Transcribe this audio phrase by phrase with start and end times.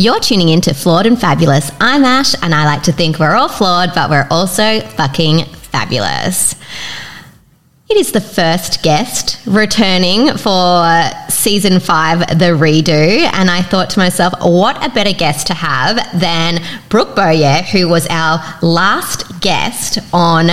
[0.00, 1.70] You're tuning into Flawed and Fabulous.
[1.78, 6.54] I'm Ashe, and I like to think we're all flawed, but we're also fucking fabulous.
[7.86, 13.28] It is the first guest returning for season five, the redo.
[13.34, 17.86] And I thought to myself, what a better guest to have than Brooke Bowyer, who
[17.86, 20.46] was our last guest on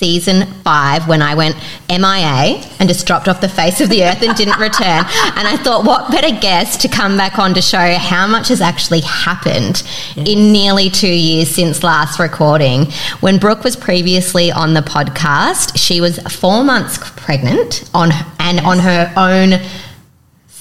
[0.00, 1.56] season five when I went
[1.90, 5.04] MIA and just dropped off the face of the earth and didn't return.
[5.36, 8.62] And I thought, what better guest to come back on to show how much has
[8.62, 9.82] actually happened
[10.16, 10.28] yes.
[10.28, 12.86] in nearly two years since last recording.
[13.20, 18.66] When Brooke was previously on the podcast, she was four months pregnant on and yes.
[18.66, 19.60] on her own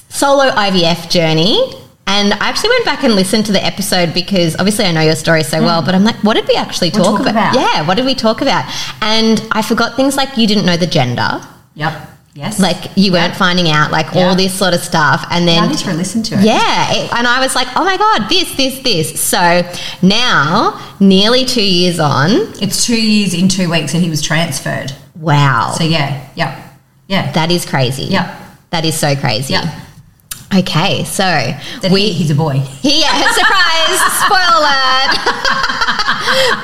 [0.10, 1.74] solo IVF journey
[2.09, 5.16] and I actually went back and listened to the episode because obviously I know your
[5.16, 5.86] story so well, mm.
[5.86, 7.54] but I'm like, what did we actually talk, talk about?
[7.54, 7.54] about?
[7.54, 8.66] Yeah, what did we talk about?
[8.99, 11.40] And I forgot things like you didn't know the gender.
[11.76, 12.09] Yep.
[12.34, 12.59] Yes.
[12.59, 15.23] Like you weren't finding out like all this sort of stuff.
[15.30, 16.45] And then I need to listen to it.
[16.45, 16.91] Yeah.
[16.94, 19.21] It, and I was like, oh my God, this, this, this.
[19.21, 19.62] So
[20.02, 22.30] now, nearly two years on.
[22.60, 24.93] It's two years in two weeks that he was transferred.
[25.15, 25.76] Wow.
[25.77, 26.27] So yeah.
[26.35, 26.57] Yep.
[27.07, 27.32] Yeah.
[27.34, 28.05] That is crazy.
[28.05, 28.35] Yeah.
[28.71, 29.54] That is so crazy.
[29.54, 29.65] Yep.
[30.52, 31.24] Okay, so
[31.92, 32.55] we he, he's a boy.
[32.82, 34.00] Yeah, surprise!
[34.24, 35.40] spoiler alert!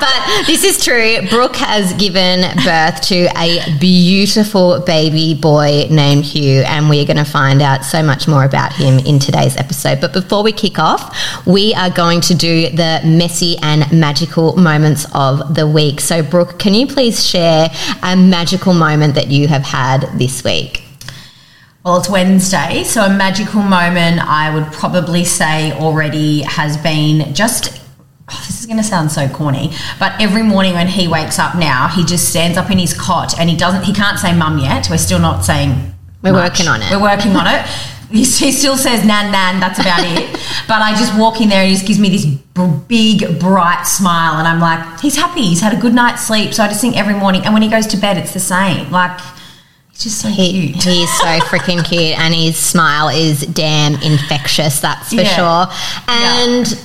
[0.00, 1.18] but this is true.
[1.30, 7.24] Brooke has given birth to a beautiful baby boy named Huw, and we're going to
[7.24, 10.00] find out so much more about him in today's episode.
[10.00, 15.06] But before we kick off, we are going to do the messy and magical moments
[15.14, 16.00] of the week.
[16.00, 17.70] So, Brooke, can you please share
[18.02, 20.85] a magical moment that you have had this week?
[21.86, 27.80] Well, it's Wednesday, so a magical moment I would probably say already has been just.
[28.28, 29.70] Oh, this is going to sound so corny,
[30.00, 33.38] but every morning when he wakes up now, he just stands up in his cot
[33.38, 33.84] and he doesn't.
[33.84, 34.88] He can't say mum yet.
[34.90, 35.94] We're still not saying.
[36.22, 36.58] We're much.
[36.58, 36.90] working on it.
[36.90, 37.64] We're working on it.
[38.08, 39.58] He, he still says nan nan.
[39.58, 40.30] That's about it.
[40.68, 42.24] But I just walk in there and he just gives me this
[42.86, 45.42] big bright smile, and I'm like, he's happy.
[45.42, 46.54] He's had a good night's sleep.
[46.54, 48.92] So I just think every morning, and when he goes to bed, it's the same.
[48.92, 49.18] Like
[49.98, 50.82] just so he, cute.
[50.84, 54.80] He's so freaking cute, and his smile is damn infectious.
[54.80, 55.68] That's for yeah.
[55.68, 55.74] sure.
[56.08, 56.78] And yeah.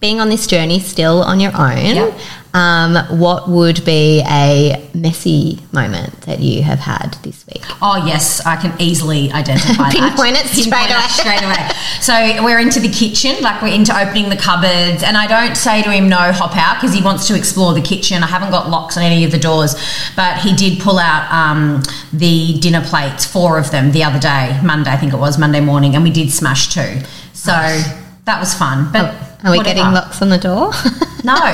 [0.00, 1.96] being on this journey still on your own.
[1.96, 2.18] Yeah
[2.54, 7.62] um, what would be a messy moment that you have had this week?
[7.82, 10.46] Oh yes, I can easily identify Pinpoint that.
[10.46, 11.08] it straight Pinpoint away.
[11.08, 11.68] straight away.
[12.00, 15.82] So we're into the kitchen, like we're into opening the cupboards, and I don't say
[15.82, 18.22] to him no, hop out because he wants to explore the kitchen.
[18.22, 19.74] I haven't got locks on any of the doors,
[20.14, 21.82] but he did pull out um,
[22.12, 25.60] the dinner plates, four of them, the other day, Monday I think it was Monday
[25.60, 27.00] morning, and we did smash two.
[27.32, 28.92] So that was fun.
[28.92, 29.64] But are we whatever.
[29.74, 30.70] getting locks on the door?
[31.24, 31.52] no.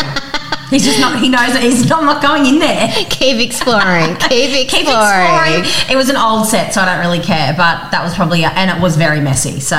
[0.71, 1.19] He's just not.
[1.21, 2.89] He knows that he's not, not going in there.
[3.11, 4.15] Keep exploring.
[4.31, 4.69] Keep exploring.
[4.71, 5.91] Keep exploring.
[5.91, 7.53] It was an old set, so I don't really care.
[7.53, 9.59] But that was probably, and it was very messy.
[9.59, 9.77] So,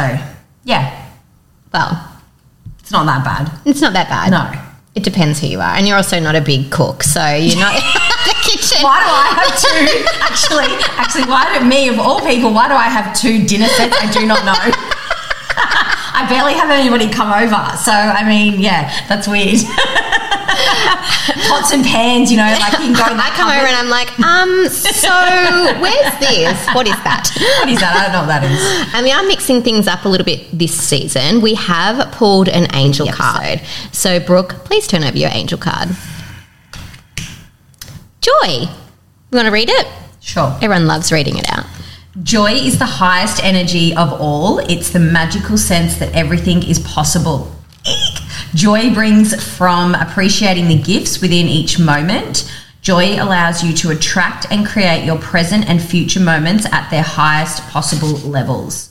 [0.65, 1.07] yeah.
[1.73, 1.95] Well,
[2.79, 3.49] it's not that bad.
[3.65, 4.31] It's not that bad.
[4.31, 4.67] No.
[4.93, 7.73] It depends who you are, and you're also not a big cook, so you're not
[8.27, 8.83] the kitchen.
[8.83, 9.87] Why do I have two?
[10.27, 10.67] actually,
[10.99, 12.51] actually, why do me of all people?
[12.51, 13.95] Why do I have two dinner sets?
[13.95, 14.75] I do not know.
[16.13, 17.77] I barely have anybody come over.
[17.77, 19.61] So, I mean, yeah, that's weird.
[21.47, 23.03] Pots and pans, you know, like you can go.
[23.05, 25.09] I come over and I'm like, um, so
[25.81, 26.57] where's this?
[26.73, 27.29] What is that?
[27.59, 27.95] What is that?
[27.95, 28.93] I don't know what that is.
[28.93, 31.41] And we are mixing things up a little bit this season.
[31.41, 33.61] We have pulled an angel card.
[33.91, 35.89] So, Brooke, please turn over your angel card.
[38.21, 38.67] Joy.
[39.31, 39.87] You want to read it?
[40.19, 40.53] Sure.
[40.61, 41.65] Everyone loves reading it out.
[42.21, 44.59] Joy is the highest energy of all.
[44.59, 47.55] It's the magical sense that everything is possible.
[48.53, 52.51] Joy brings from appreciating the gifts within each moment.
[52.81, 57.63] Joy allows you to attract and create your present and future moments at their highest
[57.69, 58.90] possible levels.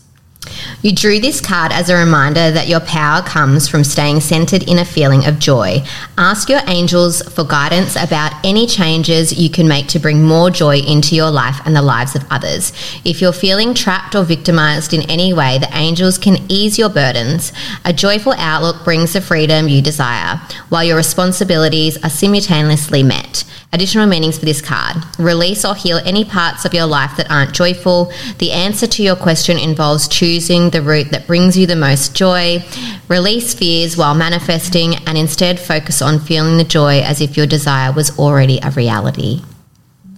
[0.83, 4.79] You drew this card as a reminder that your power comes from staying centered in
[4.79, 5.83] a feeling of joy.
[6.17, 10.79] Ask your angels for guidance about any changes you can make to bring more joy
[10.79, 12.73] into your life and the lives of others.
[13.05, 17.53] If you're feeling trapped or victimized in any way, the angels can ease your burdens.
[17.85, 20.41] A joyful outlook brings the freedom you desire,
[20.71, 23.45] while your responsibilities are simultaneously met.
[23.73, 27.55] Additional meanings for this card release or heal any parts of your life that aren't
[27.55, 28.13] joyful.
[28.39, 32.63] The answer to your question involves choosing the route that brings you the most joy.
[33.09, 37.93] Release fears while manifesting and instead focus on feeling the joy as if your desire
[37.93, 39.43] was already a reality.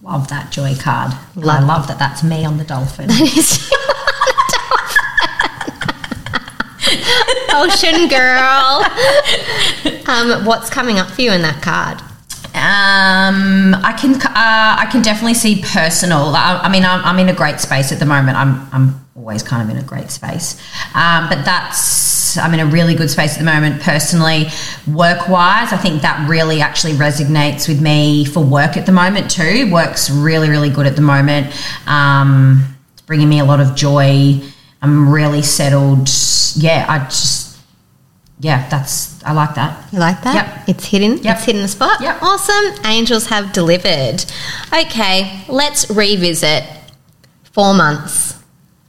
[0.03, 1.13] Love that joy card.
[1.37, 1.63] Love.
[1.63, 3.09] I love that that's me on the dolphin.
[3.09, 3.71] That is.
[7.55, 8.85] Ocean girl.
[10.09, 12.01] Um, what's coming up for you in that card?
[12.63, 16.33] Um, I can uh, I can definitely see personal.
[16.37, 18.39] I, I mean, I'm, I'm, in a great space at the moment.
[18.39, 20.61] I'm I'm always kind of in a great space,
[20.95, 24.47] um, but that's I'm in a really good space at the moment personally.
[24.87, 29.29] Work wise, I think that really actually resonates with me for work at the moment
[29.29, 29.69] too.
[29.73, 31.49] Work's really, really good at the moment.
[31.89, 34.41] Um, it's bringing me a lot of joy.
[34.81, 36.09] I'm really settled.
[36.55, 37.52] Yeah, I just,
[38.43, 39.93] yeah, that's, I like that.
[39.93, 40.67] You like that?
[40.67, 40.77] Yep.
[40.77, 41.19] It's hidden.
[41.19, 41.37] Yep.
[41.37, 42.01] It's hidden the spot.
[42.01, 42.23] Yep.
[42.23, 42.85] Awesome.
[42.85, 44.25] Angels have delivered.
[44.77, 46.65] Okay, let's revisit
[47.53, 48.43] four months.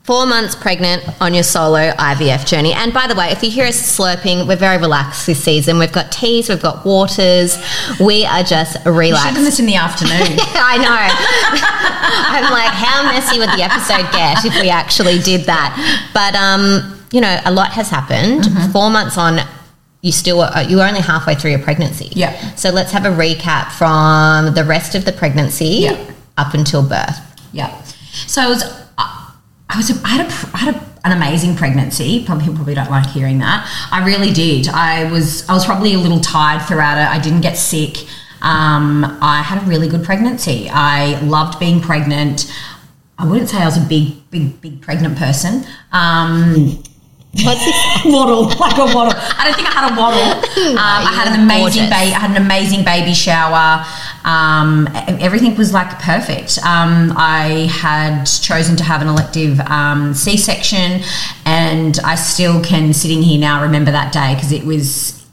[0.06, 2.74] Four months pregnant on your solo IVF journey.
[2.74, 5.78] And by the way, if you hear us slurping, we're very relaxed this season.
[5.78, 7.56] We've got teas, we've got waters.
[8.00, 10.12] We are just You should this in the afternoon.
[10.40, 10.90] I know.
[12.42, 16.10] I'm like, how messy would the episode get if we actually did that?
[16.12, 18.44] But um, you know, a lot has happened.
[18.44, 18.72] Mm-hmm.
[18.72, 19.40] Four months on,
[20.02, 22.10] you still uh, you were only halfway through your pregnancy.
[22.14, 22.34] Yeah.
[22.56, 26.12] So let's have a recap from the rest of the pregnancy Yeah.
[26.38, 27.18] up until birth.
[27.54, 27.70] Yeah.
[28.28, 28.64] So I was,
[28.98, 32.24] I was, I had, a, I had a, an amazing pregnancy.
[32.26, 33.68] Probably people probably don't like hearing that.
[33.92, 34.68] I really did.
[34.68, 37.08] I was, I was probably a little tired throughout it.
[37.08, 37.98] I didn't get sick.
[38.42, 40.70] Um, I had a really good pregnancy.
[40.70, 42.52] I loved being pregnant.
[43.18, 45.64] I wouldn't say I was a big, big, big pregnant person.
[45.92, 46.84] Um,
[47.42, 48.06] What's this?
[48.06, 49.14] waddle, like a waddle.
[49.18, 50.38] I don't think I had a waddle.
[50.74, 52.14] Um, I had an amazing baby.
[52.14, 53.84] I had an amazing baby shower.
[54.24, 54.88] Um,
[55.20, 56.60] everything was like perfect.
[56.60, 61.02] Um, I had chosen to have an elective um, C-section,
[61.46, 65.24] and I still can, sitting here now, remember that day because it was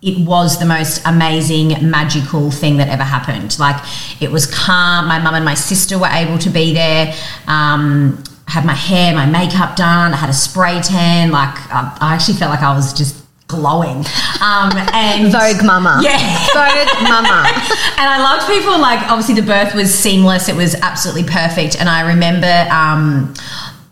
[0.00, 3.56] it was the most amazing, magical thing that ever happened.
[3.58, 3.80] Like
[4.20, 5.06] it was calm.
[5.06, 7.14] My mum and my sister were able to be there.
[7.46, 10.12] Um, I had my hair, my makeup done.
[10.12, 11.30] I had a spray tan.
[11.30, 14.04] Like I, I actually felt like I was just glowing.
[14.40, 16.00] Um, and Vogue mama.
[16.02, 16.18] Yeah.
[16.52, 17.44] Vogue mama.
[18.00, 20.48] and I loved people like obviously the birth was seamless.
[20.48, 21.78] It was absolutely perfect.
[21.78, 23.34] And I remember um,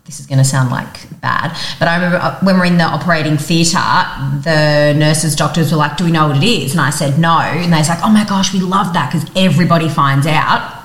[0.05, 2.83] this is going to sound like bad, but I remember uh, when we're in the
[2.83, 3.77] operating theatre,
[4.43, 7.37] the nurses, doctors were like, "Do we know what it is?" And I said, "No."
[7.37, 10.80] And they was like, "Oh my gosh, we love that because everybody finds out."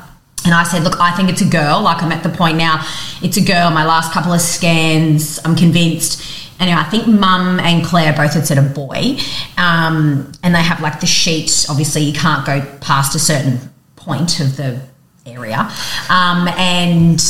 [0.47, 1.83] And I said, look, I think it's a girl.
[1.83, 2.87] Like, I'm at the point now,
[3.21, 3.71] it's a girl.
[3.71, 6.23] My last couple of scans, I'm convinced.
[6.59, 9.19] Anyway, I think mum and Claire both had said a boy.
[9.59, 11.69] Um, and they have like the sheets.
[11.69, 13.59] Obviously, you can't go past a certain
[13.97, 14.81] point of the
[15.27, 15.69] area.
[16.09, 17.21] Um, and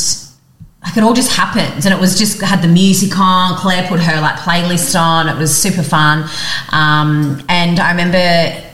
[0.83, 3.99] like it all just happens and it was just had the music on claire put
[3.99, 6.29] her like playlist on it was super fun
[6.71, 8.66] um, and i remember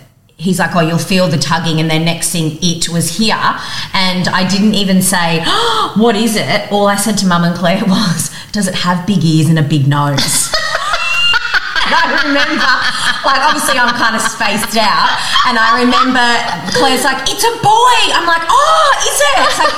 [0.44, 1.80] he's like oh you'll feel the tugging.
[1.80, 3.42] And then next thing it was here.
[3.94, 6.72] And i didn't even say oh, what is it?
[6.72, 9.64] All i said to mum and claire was does it have big ears and a
[9.64, 10.54] big nose?
[11.94, 12.72] I remember,
[13.28, 15.10] like, obviously I'm kind of spaced out,
[15.50, 16.24] and I remember
[16.80, 19.76] Claire's like, "It's a boy." I'm like, "Oh, is it?" It's like,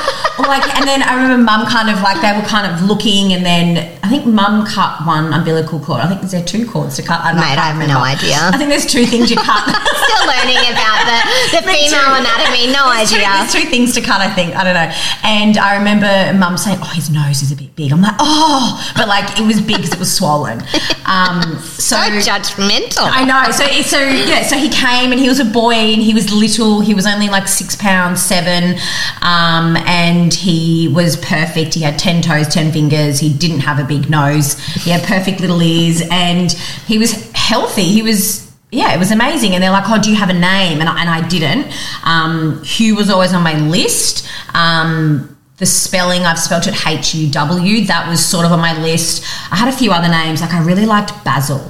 [0.48, 3.46] like, and then I remember Mum kind of like they were kind of looking, and
[3.46, 6.00] then I think Mum cut one umbilical cord.
[6.02, 7.22] I think is there two cords to cut?
[7.22, 8.22] I don't Mate, I have can't no remember.
[8.22, 8.38] idea.
[8.38, 9.66] I think there's two things you cut.
[10.06, 11.18] Still learning about the,
[11.58, 12.70] the female anatomy.
[12.70, 13.34] No There's two, idea.
[13.34, 14.56] there's two things to cut, I think.
[14.56, 14.92] I don't know.
[15.24, 17.92] And I remember mum saying, oh, his nose is a bit big.
[17.92, 20.62] I'm like, oh, but like it was big because it was swollen.
[21.10, 23.10] Um, so, So judgmental.
[23.10, 23.50] I know.
[23.52, 24.44] So, so yeah.
[24.44, 26.82] So he came and he was a boy and he was little.
[26.82, 28.78] He was only like six pounds seven,
[29.22, 31.74] um, and he was perfect.
[31.74, 33.20] He had ten toes, ten fingers.
[33.20, 34.60] He didn't have a big nose.
[34.60, 36.52] He had perfect little ears, and
[36.88, 37.84] he was healthy.
[37.84, 38.44] He was.
[38.72, 39.54] Yeah, it was amazing.
[39.54, 41.68] And they're like, "Oh, do you have a name?" And I, and I didn't.
[42.04, 44.28] Um, Huw was always on my list.
[44.54, 47.86] Um, the spelling I've spelt it H U W.
[47.86, 49.24] That was sort of on my list.
[49.52, 50.42] I had a few other names.
[50.42, 51.62] Like I really liked Basil.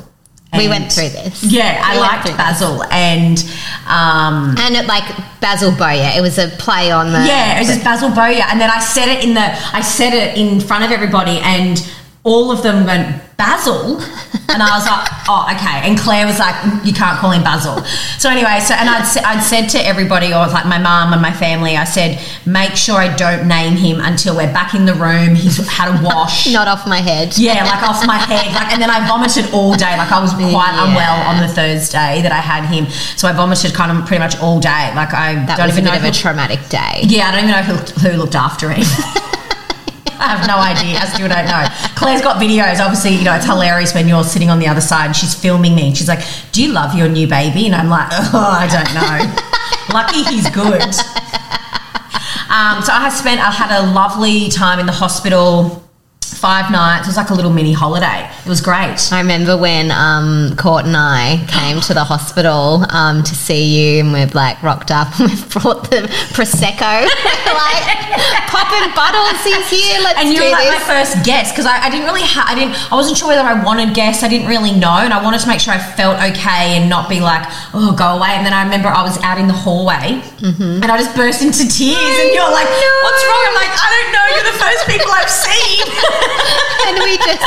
[0.58, 1.44] we went through this.
[1.44, 3.38] yeah, I We went liked Basil, and
[3.88, 5.04] um, And it, like
[5.42, 7.20] Basil Bowyer, it was a play on the.
[7.20, 8.42] yeah, it was just Basil Bowyer.
[8.50, 11.78] And then I said it in the, I said it in front of everybody, and
[12.26, 14.00] all of them went Basil,
[14.50, 15.84] and I was like, oh, okay.
[15.88, 16.56] And Claire was like,
[16.86, 17.84] you can't call him Basil.
[18.18, 21.32] So anyway, so and I'd I'd said to everybody, or like my mum and my
[21.34, 22.18] family, I said,
[22.48, 25.36] make sure I don't name him until we're back in the room.
[25.36, 26.52] He's had a wash.
[26.60, 27.38] Not off my head.
[27.38, 28.48] Yeah, like off my head.
[28.56, 29.98] Like, and then I vomited all day.
[29.98, 30.88] Like I was quite Yeah.
[30.88, 34.40] unwell on the Thursday that I had him, so I vomited kind of pretty much
[34.40, 34.96] all day.
[34.96, 37.02] Like I That don't was a even bit know of a who, traumatic day.
[37.04, 38.86] yeah, I don't even know who, who looked after him.
[40.20, 40.98] I have no idea.
[41.00, 41.66] I still don't know.
[41.96, 42.80] Claire's got videos.
[42.80, 45.76] Obviously, you know, it's hilarious when you're sitting on the other side and she's filming
[45.76, 45.88] me.
[45.88, 47.66] and She's like, Do you love your new baby?
[47.66, 49.94] And I'm like, Oh, I don't know.
[49.94, 50.82] Lucky he's good.
[52.50, 55.85] Um, so I have spent, I had a lovely time in the hospital.
[56.36, 57.08] Five nights.
[57.08, 58.30] It was like a little mini holiday.
[58.46, 59.12] It was great.
[59.12, 64.00] I remember when um, Court and I came to the hospital um, to see you,
[64.02, 67.86] and we've like rocked up and we've brought the prosecco, like
[68.48, 70.00] popping bottles is here.
[70.04, 70.88] Let's and you were like this.
[70.88, 73.42] my first guest because I, I didn't really ha- I didn't I wasn't sure whether
[73.42, 76.18] I wanted guests I didn't really know and I wanted to make sure I felt
[76.32, 79.38] okay and not be like oh go away and then I remember I was out
[79.38, 82.92] in the hallway and I just burst into tears and you're like no.
[83.04, 85.86] what's wrong I'm like I don't know you're the first people I've seen
[86.88, 87.46] and we just,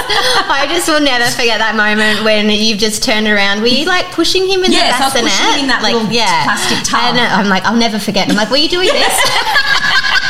[0.49, 3.61] I just will never forget that moment when you've just turned around.
[3.61, 5.95] Were you like pushing him in Yes, the I was pushing him in that like,
[5.95, 7.15] little plastic tub.
[7.15, 8.29] And I'm like, I'll never forget.
[8.29, 9.15] I'm like, were you doing this?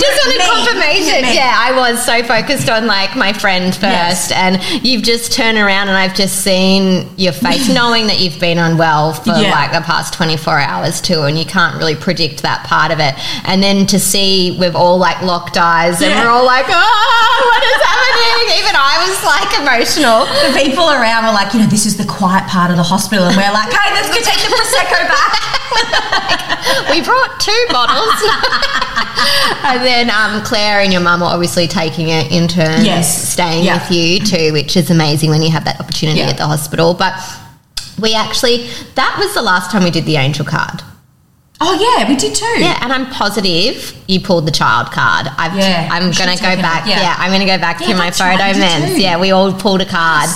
[0.00, 1.22] just on a confirmation.
[1.22, 1.34] Me.
[1.34, 4.32] Yeah, I was so focused on like my friend first, Yes.
[4.32, 8.58] and you've just turned around and I've just seen your face, knowing that you've been
[8.58, 9.50] unwell for Yeah.
[9.50, 13.14] like the past 24 hours too, and you can't really predict that part of it.
[13.44, 16.24] And then to see we've all like locked eyes and Yeah.
[16.24, 18.58] we're all like, oh, what is happening?
[18.62, 20.26] Even I was like emotional.
[20.46, 23.24] the people around were like you know this is the quiet part of the hospital
[23.26, 28.14] and we're like hey let's go take the prosecco back we brought two bottles.
[29.64, 33.28] and then um, Claire and your mum are obviously taking it in turns, Yes.
[33.32, 33.74] staying Yeah.
[33.82, 36.30] with you too, which is amazing when you have that opportunity Yeah.
[36.30, 36.94] at the hospital.
[36.94, 37.14] But
[38.00, 40.82] we actually, that was the last time we did the angel card.
[41.62, 45.26] oh yeah we did too Yeah, and I'm positive you pulled the child card.
[45.36, 46.86] I've, Yeah, I'm going to go back.
[46.86, 47.00] Yeah.
[47.02, 47.14] yeah.
[47.18, 48.98] I'm going to go back Yeah, through my right, photo you mens.
[48.98, 50.30] Yeah, we all pulled a card.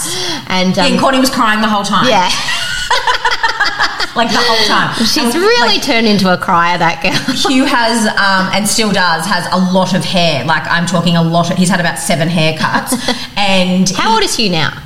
[0.49, 2.29] And um, and Courtney was crying the whole time yeah,
[4.17, 7.13] like the whole time she's And, really like, turned into a crier, that girl.
[7.51, 10.45] Huw has, um, and still does, has a lot of hair.
[10.45, 11.51] Like I'm talking a lot.
[11.51, 12.93] Of, he's had about seven haircuts,
[13.37, 14.83] and How old is Huw now?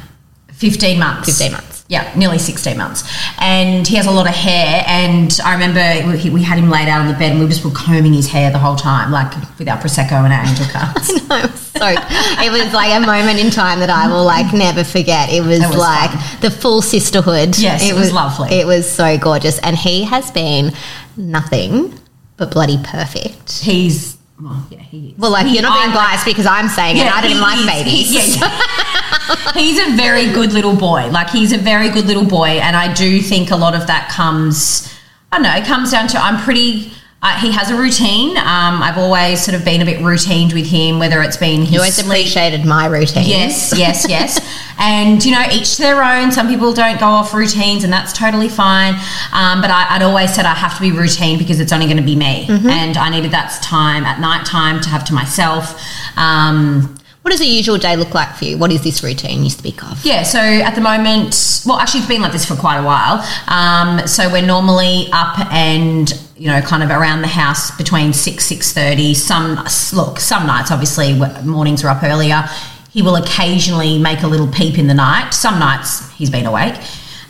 [0.53, 1.29] fifteen months.
[1.39, 1.68] 15 months.
[1.89, 3.03] Yeah, nearly sixteen months,
[3.39, 4.85] and he has a lot of hair.
[4.87, 7.65] And I remember we, we had him laid out on the bed, and we just
[7.65, 11.09] were combing his hair the whole time, like with our prosecco and our angel cards.
[11.09, 14.85] It was so it was like a moment in time that I will like never
[14.85, 15.33] forget.
[15.33, 16.41] It was, It was like fun.
[16.43, 17.57] the full sisterhood.
[17.59, 18.51] Yes, it was lovely.
[18.61, 20.73] It was so gorgeous, and he has been
[21.17, 21.99] nothing
[22.37, 23.61] but bloody perfect.
[23.61, 25.19] He's well, yeah, he is.
[25.19, 27.07] Well, like you're not being biased because I'm saying it.
[27.07, 27.67] I didn't he like is.
[27.67, 28.11] babies.
[28.35, 29.53] He- yeah, yeah.
[29.55, 31.09] he's a very good little boy.
[31.11, 34.09] Like he's a very good little boy, and I do think a lot of that
[34.11, 34.93] comes.
[35.33, 35.55] I don't know.
[35.57, 36.93] It comes down to I'm pretty.
[37.21, 38.37] Uh, he has a routine.
[38.37, 41.73] Um, I've always sort of been a bit routined with him, whether it's been his
[41.73, 43.29] You always appreciated my routine.
[43.29, 44.39] Yes, yes, yes.
[44.79, 46.31] and, you know, each to their own.
[46.31, 48.95] Some people don't go off routines, and that's totally fine.
[49.33, 51.97] Um, but I, I'd always said I have to be routine because it's only going
[51.97, 52.47] to be me.
[52.71, 55.83] And I needed that time at night time to have to myself.
[56.17, 56.98] Um,
[57.29, 58.57] What does a usual day look like for you?
[58.57, 60.03] What is this routine you speak of?
[60.03, 63.23] yeah, so at the moment, well, actually, it's been like this for quite a while.
[63.49, 68.47] Um, so we're normally up and you know, kind of around the house between six
[68.47, 69.13] six thirty.
[69.13, 72.49] Some look, some nights obviously mornings are up earlier.
[72.93, 75.33] He will occasionally make a little peep in the night.
[75.33, 76.77] Some nights he's been awake.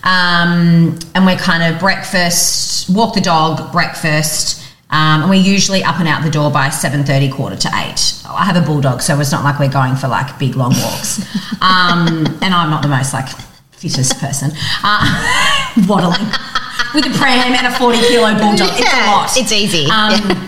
[0.05, 5.99] Um, and we're kind of breakfast, walk the dog, breakfast, um, and we're usually up
[5.99, 8.23] and out the door by 7.30, quarter to 8.
[8.27, 11.25] I have a bulldog, so it's not like we're going for like big, long walks.
[11.61, 13.29] Um, and I'm not the most like
[13.73, 14.53] fittest person.
[14.85, 15.03] Uh,
[15.89, 16.25] waddling
[16.95, 18.69] with a pram and a 40 kilo bulldog.
[18.75, 19.37] It's a lot.
[19.37, 19.87] It's easy.
[19.91, 20.48] Um, Yeah.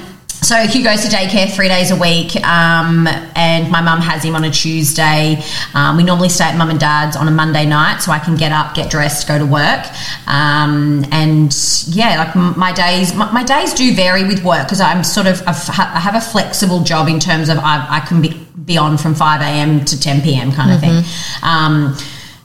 [0.51, 4.35] So Huw goes to daycare three days a week, um, and my mum has him
[4.35, 5.41] on a Tuesday.
[5.75, 8.35] Um, we normally stay at mum and dad's on a Monday night, so I can
[8.35, 9.87] get up, get dressed, go to work.
[10.27, 15.05] Um, and yeah, like my days, my, my days do vary with work because I'm
[15.05, 18.77] sort of I have a flexible job in terms of I, I can be, be
[18.77, 19.85] on from five a.m.
[19.85, 20.51] to ten p.m.
[20.51, 21.05] kind of thing.
[21.45, 21.97] Um,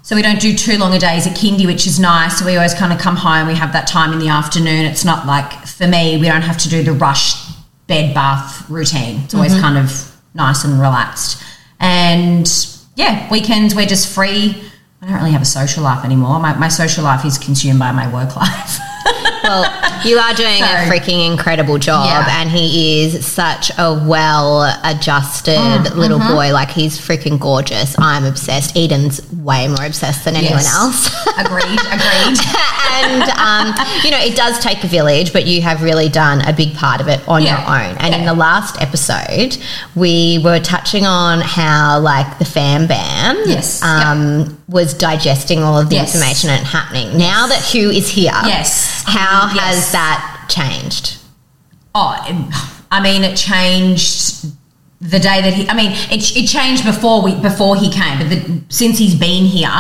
[0.03, 2.38] so we don't do too long a days at kindy, which is nice.
[2.38, 3.47] So we always kind of come home.
[3.47, 4.85] We have that time in the afternoon.
[4.85, 7.44] It's not like for me, we don't have to do the rush
[7.88, 9.22] bed bath routine.
[9.24, 9.62] It's always mm-hmm.
[9.62, 11.42] kind of nice and relaxed.
[11.80, 12.50] And
[12.96, 14.62] yeah, weekends we're just free.
[15.01, 16.39] I don't really have a social life anymore.
[16.39, 18.80] My, my social life is consumed by my work life.
[19.45, 22.41] Well, you are doing a freaking incredible job, Yeah.
[22.41, 26.33] and he is such a well adjusted Mm, little mm-hmm.
[26.33, 26.51] boy.
[26.53, 27.95] Like, he's freaking gorgeous.
[27.99, 28.75] I'm obsessed.
[28.75, 30.73] Eden's way more obsessed than anyone Yes.
[30.75, 31.07] else.
[31.37, 32.39] agreed, agreed.
[32.91, 36.53] and, um, you know, it does take a village, but you have really done a
[36.53, 37.59] big part of it on Yeah.
[37.61, 37.97] your own.
[37.99, 39.57] And in the last episode,
[39.95, 43.81] we were touching on how, like, the fan bam Yes.
[43.83, 46.13] um, was digesting all of the Yes.
[46.15, 47.17] information and happening.
[47.17, 49.03] Now that Huw is here, Yes.
[49.05, 49.63] how Yes.
[49.75, 51.15] has that changed?
[51.93, 52.15] Oh,
[52.91, 54.45] I mean, it changed
[55.09, 58.29] the day that he, I mean, it, it changed before we before he came, but
[58.29, 59.74] the, since he's been here,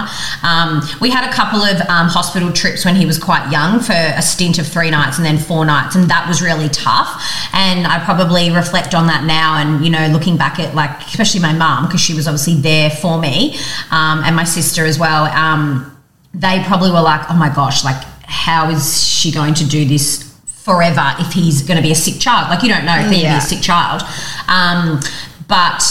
[0.43, 3.93] um, we had a couple of um, hospital trips when he was quite young for
[3.93, 7.21] a stint of three nights and then four nights, and that was really tough.
[7.53, 11.41] And I probably reflect on that now, and you know, looking back at like, especially
[11.41, 13.55] my mum because she was obviously there for me,
[13.91, 15.25] um, and my sister as well.
[15.25, 15.91] Um,
[16.33, 20.24] they probably were like, "Oh my gosh, like, how is she going to do this?"
[20.65, 23.17] Forever, if he's going to be a sick child, like you don't know if be
[23.17, 23.37] Yeah.
[23.37, 24.01] a sick child.
[24.47, 24.99] Um,
[25.47, 25.83] but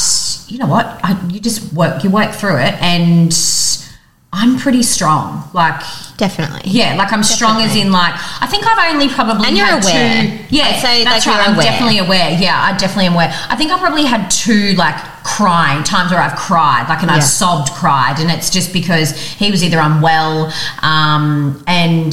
[0.49, 0.87] you know what?
[1.03, 3.33] I, you just work, you work through it, and
[4.33, 5.49] I'm pretty strong.
[5.53, 5.81] Like,
[6.17, 6.63] Definitely.
[6.65, 9.83] yeah, like I'm strong as in like I think I've only probably And you're had
[9.85, 10.23] aware.
[10.49, 11.49] Two, yeah, I'd say, that's like, right.
[11.49, 11.65] I'm aware.
[11.67, 12.31] definitely aware.
[12.37, 13.33] Yeah, I definitely am aware.
[13.49, 17.19] I think I probably had two like crying times where I've cried, like and Yeah.
[17.19, 20.53] I've sobbed, cried, and it's just because he was either unwell,
[20.83, 22.13] um, and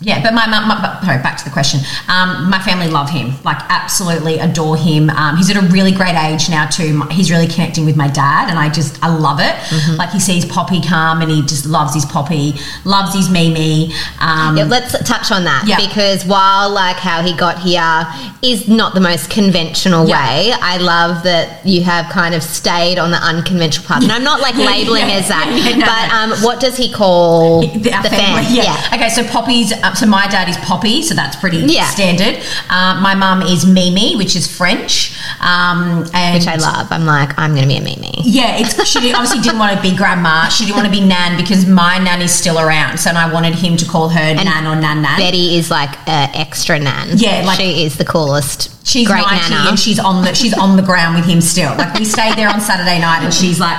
[0.00, 0.22] yeah.
[0.22, 1.80] But my mum, my, but- sorry, back to the question.
[2.08, 5.10] Um, my family love him, like absolutely adore him.
[5.10, 7.02] Um, he's at a really great age now too.
[7.10, 9.54] He's really connecting with my dad, and I just I love it.
[9.54, 9.96] Mm-hmm.
[9.96, 13.92] Like he sees Poppy come, and he just loves his Poppy, loves his Mimi.
[14.20, 15.76] Um, Yeah, let's touch on that Yeah.
[15.76, 18.06] because while like how he got here
[18.42, 20.16] is not the most conventional Yeah.
[20.36, 24.02] way, I love that you have kind of stayed on the unconventional path.
[24.02, 26.34] And I'm not like labeling as that, no, but no.
[26.36, 28.54] um, what does he call the, the family, fam?
[28.54, 28.90] yeah.
[28.94, 29.72] Okay, so Poppy's.
[29.72, 31.86] Uh, so my dad is Poppy, so that's pretty Yeah.
[31.86, 32.42] standard.
[32.68, 36.88] Uh, my mum is Mimi, which is French, um, and which I love.
[36.90, 38.12] I'm like, I'm going to be a Mimi.
[38.24, 40.48] Yeah, it's she obviously didn't want to be grandma.
[40.48, 42.98] She didn't want to be nan because my nan is still around.
[42.98, 45.18] So and I wanted him to call her nan or nan nan.
[45.18, 47.10] Betty is like an extra nan.
[47.16, 48.70] Yeah, like- she is the coolest.
[48.86, 49.68] She's great 90 nana.
[49.70, 51.74] and she's on the she's on the ground with him still.
[51.76, 53.78] Like we stayed there on Saturday night and she's like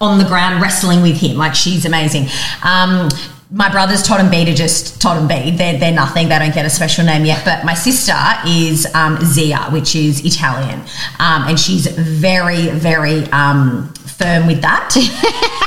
[0.00, 1.36] on the ground wrestling with him.
[1.36, 2.28] Like she's amazing.
[2.62, 3.08] Um,
[3.52, 5.50] my brothers Todd and B are just Todd and B.
[5.50, 6.28] They're, they're nothing.
[6.28, 7.44] They don't get a special name yet.
[7.44, 8.14] But my sister
[8.46, 10.80] is um, Zia, which is Italian,
[11.18, 15.66] um, and she's very very um, firm with that.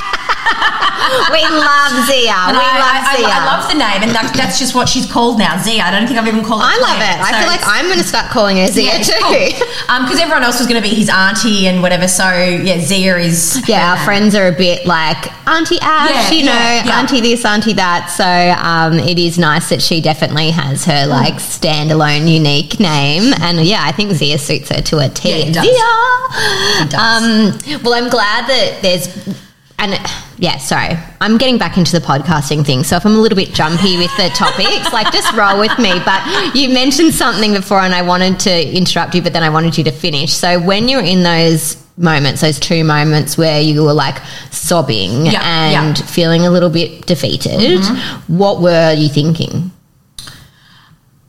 [1.32, 2.36] we love Zia.
[2.48, 3.28] And we I, love I, I, Zia.
[3.28, 5.82] I love the name, and that, that's just what she's called now, Zia.
[5.82, 6.68] I don't think I've even called her.
[6.68, 7.16] I love it.
[7.20, 9.18] I feel like I'm going to start calling her Zia Yeah, too.
[9.20, 9.68] cool.
[9.88, 12.08] Um, because everyone else was going to be his auntie and whatever.
[12.08, 13.62] So yeah, Zia is.
[13.68, 14.04] Yeah, our name.
[14.04, 16.98] friends are a bit like Auntie Ashe, Yeah, you know, yeah.
[17.00, 18.08] Auntie this, Auntie that.
[18.10, 23.60] So um, it is nice that she definitely has her like standalone, unique name, and
[23.64, 25.28] yeah, I think Zia suits her to a T.
[25.30, 25.64] Yeah, it does.
[25.64, 26.84] Zia.
[26.84, 27.68] It does.
[27.68, 29.08] Um, well, I'm glad that there's.
[29.78, 29.98] And
[30.38, 32.84] yeah, sorry, I'm getting back into the podcasting thing.
[32.84, 35.92] So if I'm a little bit jumpy with the topics, like just roll with me.
[36.04, 39.76] But you mentioned something before, and I wanted to interrupt you, but then I wanted
[39.76, 40.32] you to finish.
[40.32, 45.42] So when you're in those moments, those two moments where you were like sobbing Yeah,
[45.44, 46.06] and yeah.
[46.06, 47.84] feeling a little bit defeated,
[48.26, 49.70] what were you thinking?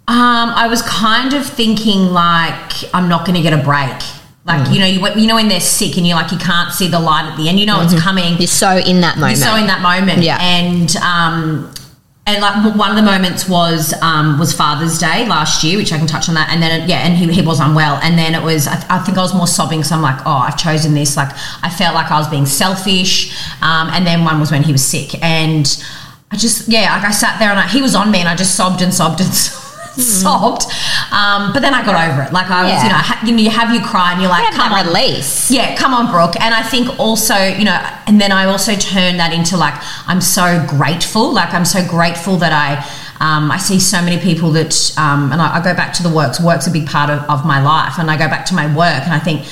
[0.07, 3.99] Um, I was kind of thinking like I'm not going to get a break.
[4.45, 6.87] Like you know, you, you know when they're sick and you're like you can't see
[6.87, 7.59] the light at the end.
[7.59, 8.37] You know it's coming.
[8.37, 9.37] You're so in that moment.
[9.37, 10.21] You're so in that moment.
[10.21, 10.37] Yeah.
[10.39, 11.73] And um,
[12.27, 15.97] and like one of the moments was um, was Father's Day last year, which I
[15.97, 16.49] can touch on that.
[16.51, 17.99] And then yeah, and he, he was unwell.
[18.03, 19.83] And then it was I, I think I was more sobbing.
[19.83, 21.17] So I'm like, oh, I've chosen this.
[21.17, 21.29] Like
[21.63, 23.35] I felt like I was being selfish.
[23.63, 25.65] Um, and then one was when he was sick, and
[26.29, 28.35] I just yeah, like I sat there and I, he was on me, and I
[28.35, 29.33] just sobbed and sobbed and.
[29.33, 29.54] sobbed
[31.11, 32.83] um, but then I got over it like I was Yeah.
[32.83, 34.85] you know ha- you know you have you cry and you're like You come on
[34.87, 35.49] release.
[35.51, 36.35] yeah, come on, Brooke.
[36.41, 39.73] And I think also, you know, and then I also turn that into like,
[40.07, 41.33] I'm so grateful.
[41.33, 42.77] Like, I'm so grateful that I,
[43.19, 46.09] um, I see so many people that, um, and I, I go back to the
[46.13, 46.39] works.
[46.41, 47.97] Work's a big part of, of my life.
[47.97, 49.45] And I go back to my work and I think,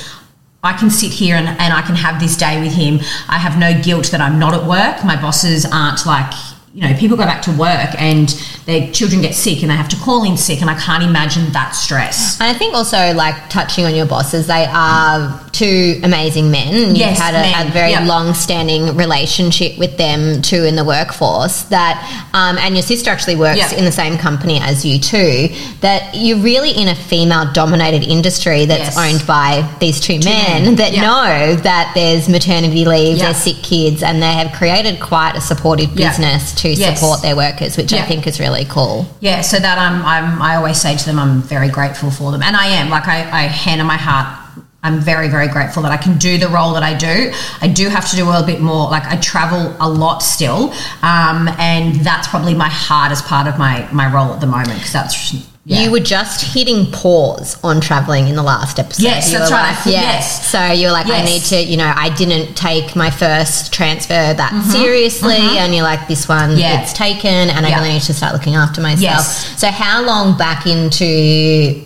[0.65, 2.99] I can sit here and, and I can have this day with him.
[3.27, 5.03] I have no guilt that I'm not at work.
[5.03, 6.32] My bosses aren't like,
[6.74, 8.30] you know, people go back to work and
[8.66, 10.60] their children get sick and they have to call in sick.
[10.60, 12.40] And I can't imagine that stress.
[12.42, 16.74] And I think also like touching on your bosses, they are two amazing men.
[16.74, 18.04] You've Yes, had a, a very yeah.
[18.06, 21.62] long-standing relationship with them too in the workforce.
[21.64, 22.02] That
[22.34, 23.78] um, and your sister actually works Yeah.
[23.78, 25.50] in the same company as you too.
[25.82, 28.98] That you're really in a female-dominated industry that's Yes.
[28.98, 31.02] owned by these two, men, men, that yeah.
[31.02, 35.94] know that there's maternity leave, there's sick kids, and they have created quite a supportive
[35.94, 36.99] business to Yes.
[36.99, 39.06] support their workers, which I think is really cool.
[39.19, 42.41] Yeah, so that I'm, I'm, I always say to them, I'm very grateful for them,
[42.41, 42.89] and I am.
[42.89, 44.39] Like I, I hand on my heart,
[44.86, 47.32] I'm very, very grateful that I can do the role that I do.
[47.62, 48.89] I do have to do a little bit more.
[48.89, 53.88] Like I travel a lot still, um, and that's probably my hardest part of my
[53.93, 55.82] my role at the moment because that's yeah.
[55.84, 59.04] You were just hitting pause on traveling in the last episode.
[59.04, 59.76] Yes, You that's were right.
[59.78, 60.02] Like, yeah.
[60.02, 60.52] yes.
[60.52, 64.13] So you were like, I need to, you know, I didn't take my first transfer
[64.34, 64.69] that Mm-hmm.
[64.71, 66.82] seriously, and you're like, this one, Yeah.
[66.82, 69.02] it's taken, and I really need to start looking after myself.
[69.02, 69.60] Yes.
[69.60, 71.86] So how long back into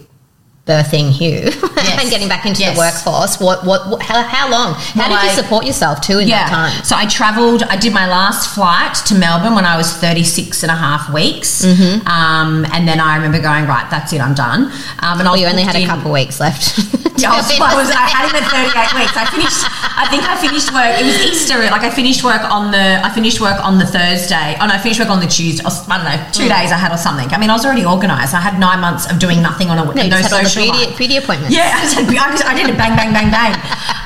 [0.67, 1.45] birthing Huw
[1.77, 2.01] Yes.
[2.01, 2.75] and getting back into Yes.
[2.75, 3.39] the workforce.
[3.39, 4.73] What, what, what how, how long?
[4.73, 6.84] How Well, did you I- support yourself too in that time?
[6.84, 10.71] So I traveled, I did my last flight to Melbourne when I was 36 and
[10.71, 11.63] a half weeks.
[11.63, 14.65] Um, and then I remember going, right, that's it, I'm done.
[15.01, 16.77] Um, and I Well, was you only had booked a in- couple weeks left.
[17.17, 19.17] Yeah, I, was, I, was, I had him at 38 weeks.
[19.17, 19.65] I finished.
[19.97, 21.01] I think I finished work.
[21.01, 21.58] It was Easter.
[21.73, 23.01] Like I finished work on the.
[23.01, 24.53] I finished work on the Thursday.
[24.62, 25.65] Oh no, I finished work on the Tuesday.
[25.65, 26.53] I don't know, two Mm.
[26.62, 27.25] days I had or something.
[27.34, 28.36] I mean, I was already organised.
[28.38, 30.43] I had nine months of doing nothing on a no, you no just had all
[30.45, 30.56] the social
[30.97, 31.55] beauty, appointments.
[31.55, 33.53] Yeah, I, said, I, just, I did it bang, bang, bang, bang.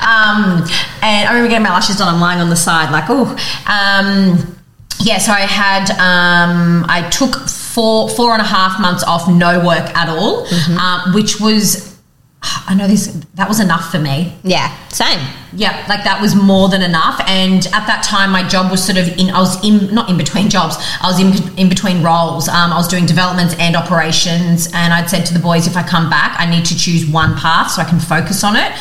[0.02, 0.62] Um,
[1.02, 2.12] and I remember getting my lashes done.
[2.14, 3.30] I'm lying on the side, like, oh.
[3.66, 4.56] Um,
[5.00, 9.64] yeah, so I had, um, I took four, four and a half months off, no
[9.64, 10.46] work at all,
[10.78, 11.91] um, which was,
[12.66, 14.34] I know this, that was enough for me.
[14.42, 15.20] Yeah, same.
[15.54, 17.20] Yeah, like that was more than enough.
[17.26, 20.16] And at that time, my job was sort of in, I was in, not in
[20.16, 22.48] between jobs, I was in, in between roles.
[22.48, 24.66] Um, I was doing developments and operations.
[24.72, 27.36] And I'd said to the boys, if I come back, I need to choose one
[27.36, 28.72] path so I can focus on it.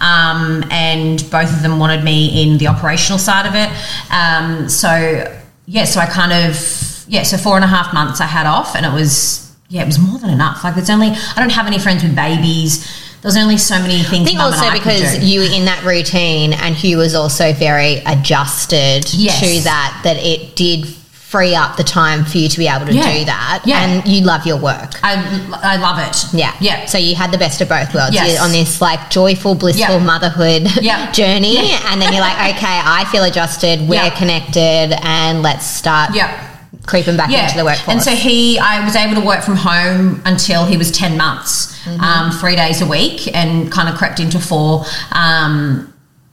[0.00, 3.68] Um, and both of them wanted me in the operational side of it.
[4.12, 8.26] Um, so, yeah, so I kind of, yeah, so four and a half months I
[8.26, 10.64] had off and it was, yeah, it was more than enough.
[10.64, 12.86] Like, it's only, I don't have any friends with babies.
[13.22, 14.22] There's only so many things.
[14.22, 17.96] I think also I because you were in that routine and Huw was also very
[18.06, 19.40] adjusted Yes.
[19.40, 22.92] to that, that it did free up the time for you to be able to
[22.92, 23.18] Yeah.
[23.18, 23.62] do that.
[23.64, 23.84] Yeah.
[23.84, 24.98] And you love your work.
[25.04, 25.14] I,
[25.62, 26.24] I love it.
[26.34, 26.52] Yeah.
[26.60, 26.86] Yeah.
[26.86, 28.14] So you had the best of both worlds.
[28.14, 28.32] Yes.
[28.34, 30.04] You're on this like joyful, blissful Yeah.
[30.04, 31.12] motherhood Yeah.
[31.12, 31.58] journey.
[31.86, 33.86] And then you're like, okay, I feel adjusted.
[33.88, 36.48] We're connected and let's start Yeah.
[36.86, 37.88] Creeping back into the workforce.
[37.88, 41.68] And so he, I was able to work from home until he was 10 months,
[41.80, 42.00] Mm-hmm.
[42.00, 44.84] um, three days a week, and kind of crept into four.
[45.12, 45.86] Um,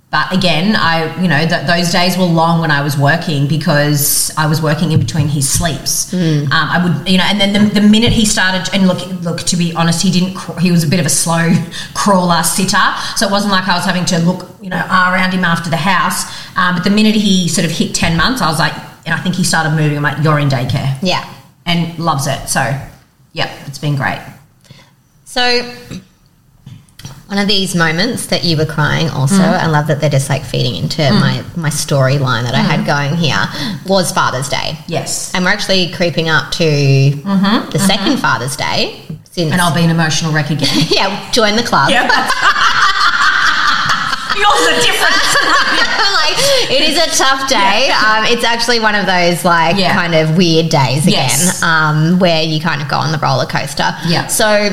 [0.10, 4.32] but again, I, you know, th- those days were long when I was working because
[4.38, 6.14] I was working in between his sleeps.
[6.14, 6.44] Mm.
[6.46, 9.40] Um, I would, you know, and then the, the minute he started, and look, look,
[9.42, 11.54] to be honest, he didn't, cr- he was a bit of a slow
[11.94, 12.78] crawler sitter.
[13.18, 15.78] So it wasn't like I was having to look, you know, around him after the
[15.78, 16.24] house.
[16.58, 18.74] Um, but the minute he sort of hit 10 months, I was like,
[19.08, 19.98] and I think he started moving.
[19.98, 21.28] I'm like, you're in daycare yeah.
[21.66, 22.48] and loves it.
[22.48, 22.62] So,
[23.34, 24.20] yep, it's been great.
[25.26, 25.74] So
[27.28, 29.60] one of these moments that you were crying also, Mm.
[29.64, 32.86] I love that they're just like feeding into my, my storyline that I had Mm.
[32.86, 33.38] going here,
[33.86, 34.78] was Father's Day.
[34.88, 35.34] Yes.
[35.34, 39.02] And we're actually creeping up to the second Father's Day.
[39.08, 40.86] Since, Mm-hmm, And I'll be an emotional wreck again.
[40.90, 41.90] yeah, join the club.
[44.36, 45.16] Yours are different.
[46.20, 46.38] like
[46.70, 47.90] it is a tough day.
[47.92, 49.94] Um, it's actually one of those like Yeah.
[49.94, 51.64] kind of weird days again, Yes.
[51.64, 53.96] um, where you kind of go on the roller coaster.
[54.08, 54.28] Yeah.
[54.28, 54.72] So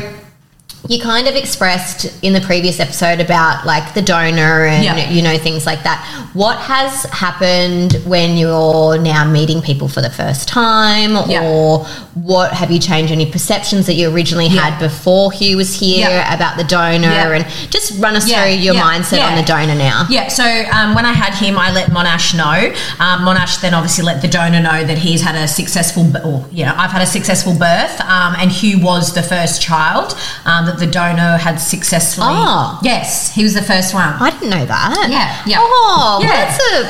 [0.88, 5.38] you kind of expressed in the previous episode about like the donor and you know
[5.38, 6.30] things like that.
[6.34, 12.70] What has happened when you're now meeting people for the first time, or what have
[12.70, 17.06] you changed any perceptions that you originally had before Huw was here about the donor,
[17.06, 20.06] and just run us through your mindset on the donor now.
[20.10, 22.74] Yeah, so um, when I had him, I let Monash know.
[23.02, 26.66] Um, Monash then obviously let the donor know that he's had a successful, or you
[26.66, 30.84] know, I've had a successful birth, um, and Huw was the first child um, that
[30.84, 32.26] the donor had successfully.
[32.30, 32.78] Oh.
[32.82, 34.08] yes, he was the first one.
[34.18, 35.06] I didn't know that.
[35.10, 35.58] Yeah, yeah.
[35.60, 36.34] Oh, Yeah.
[36.50, 36.84] that's a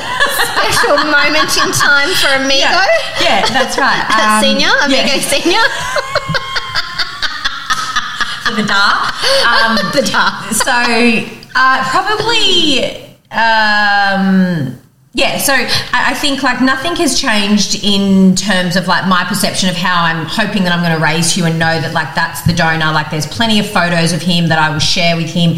[0.49, 2.81] special moment in time for Amigo.
[3.21, 4.03] Yeah, yeah, that's right.
[4.25, 5.21] Um, senior, Amigo yeah.
[5.21, 5.61] Senior.
[8.45, 9.13] for the dark.
[9.45, 10.53] Um, the dark.
[10.53, 10.73] so
[11.55, 12.95] uh, probably
[13.31, 14.79] um,
[15.15, 19.77] yeah so I, think like nothing has changed in terms of like my perception of
[19.77, 22.53] how i'm hoping that i'm going to raise you and know that like that's the
[22.53, 25.53] donor like there's plenty of photos of him that i will share with him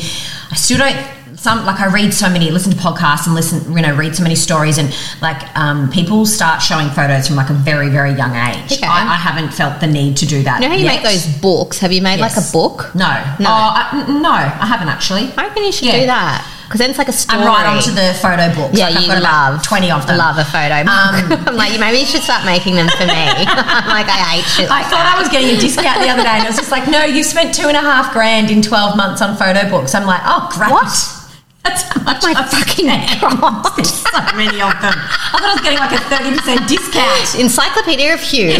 [0.50, 0.96] i still don't
[1.36, 4.22] some like I read so many, listen to podcasts and listen, you know, read so
[4.22, 4.88] many stories, and
[5.20, 8.72] like um, people start showing photos from like a very, very young age.
[8.72, 8.86] Okay.
[8.86, 10.62] I, I haven't felt the need to do that.
[10.62, 11.02] You know how you yet.
[11.02, 11.78] make those books?
[11.78, 12.94] Have you made like a book?
[12.94, 13.06] No,
[13.38, 13.50] No.
[13.50, 15.30] Oh, I, no, I haven't actually.
[15.36, 16.00] I reckon you should Yeah.
[16.00, 17.40] do that because then it's like a story.
[17.42, 18.74] I'm right onto the photo books.
[18.76, 20.18] Yeah, Like, I've you got about love twenty of them.
[20.18, 20.82] Love a photo.
[20.82, 20.90] book.
[20.98, 23.14] Um, I'm like, maybe you should start making them for me.
[23.46, 24.66] I'm like, I hate shit.
[24.70, 26.70] I Like thought I was getting a discount the other day, and it was just
[26.74, 29.94] like, no, you spent two and a half grand in twelve months on photo books.
[29.94, 30.70] I'm like, oh, great.
[30.74, 30.90] What?
[31.66, 33.74] That's how much my I've fucking god!
[33.74, 34.94] There's so many of them.
[34.94, 37.34] I thought I was getting like a thirty percent discount.
[37.42, 38.58] Encyclopedia of Huw.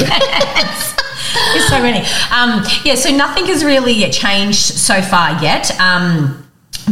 [1.52, 1.98] There's so many.
[2.34, 5.70] Um, yeah, so nothing has really changed so far yet.
[5.80, 6.42] Um,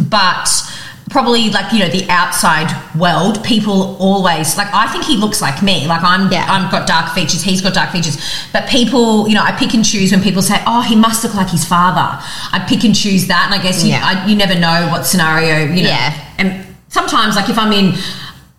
[0.09, 0.49] but
[1.15, 2.67] probably like you know the outside
[2.99, 6.45] world people always like i think he looks like me like i'm Yeah.
[6.49, 8.17] i've got dark features he's got dark features
[8.53, 11.35] but people you know i pick and choose when people say oh he must look
[11.37, 12.09] like his father
[12.51, 14.03] i pick and choose that and i guess you, Yeah.
[14.11, 16.35] I, you never know what scenario you know Yeah.
[16.39, 17.95] and sometimes like if i'm in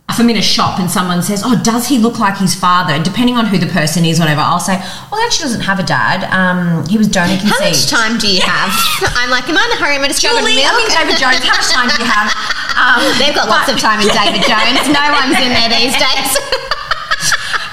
[0.07, 3.01] if I'm in a shop and someone says, "Oh, does he look like his father?"
[3.01, 4.77] Depending on who the person is, whatever, I'll say,
[5.11, 6.23] "Well, he actually doesn't have a dad.
[6.31, 8.71] Um, he was donor conceived." How much time do you have?
[9.17, 9.95] I'm like, am I in a hurry?
[9.97, 10.77] I'm going to Julie, I milk.
[10.77, 11.41] mean David Jones.
[11.43, 12.29] How much time do you have?
[12.77, 14.85] Um, They've got lots of time in David Jones.
[14.93, 16.31] No one's in there these days.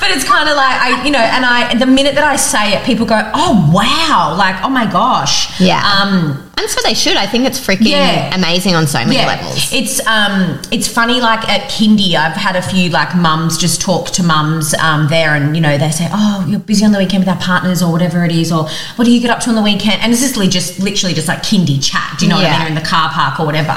[0.01, 2.73] But it's kind of like I, you know, and I the minute that I say
[2.75, 5.79] it, people go, "Oh wow!" Like, "Oh my gosh!" Yeah.
[5.79, 7.17] Um, and so they should.
[7.17, 8.35] I think it's freaking Yeah.
[8.35, 9.73] amazing on so many yeah, levels.
[9.73, 11.21] it's um, it's funny.
[11.21, 15.35] Like at kindy, I've had a few like mums just talk to mums um, there,
[15.35, 17.91] and you know they say, "Oh, you're busy on the weekend with our partners, or
[17.91, 20.21] whatever it is, or what do you get up to on the weekend?" And it's
[20.21, 22.17] just literally just literally just like kindy chat.
[22.19, 22.63] Do you know what I mean?
[22.67, 23.71] Or in the car park or whatever.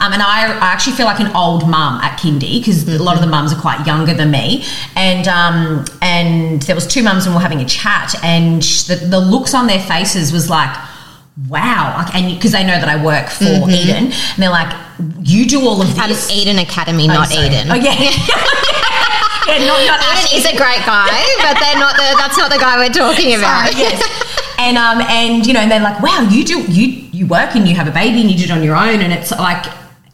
[0.00, 3.14] Um, and I, I actually feel like an old mum at kindy because a lot
[3.14, 4.64] of the mums are quite younger than me,
[4.96, 8.96] and um, and there was two mums and we we're having a chat, and the,
[9.08, 10.74] the looks on their faces was like
[11.48, 14.74] wow and because they know that i work for eden and they're like
[15.22, 17.46] you do all of Um, this Eden Academy, Oh, not sorry.
[17.46, 17.70] Eden.
[17.70, 21.08] oh yeah yeah not, not Eden is a great guy,
[21.40, 23.68] but they're not the, that's not the guy we're talking about.
[23.70, 24.02] Sorry, yes.
[24.58, 27.66] And um and you know and they're like, wow, you do you you work and
[27.68, 29.64] you have a baby and you do it on your own and it's like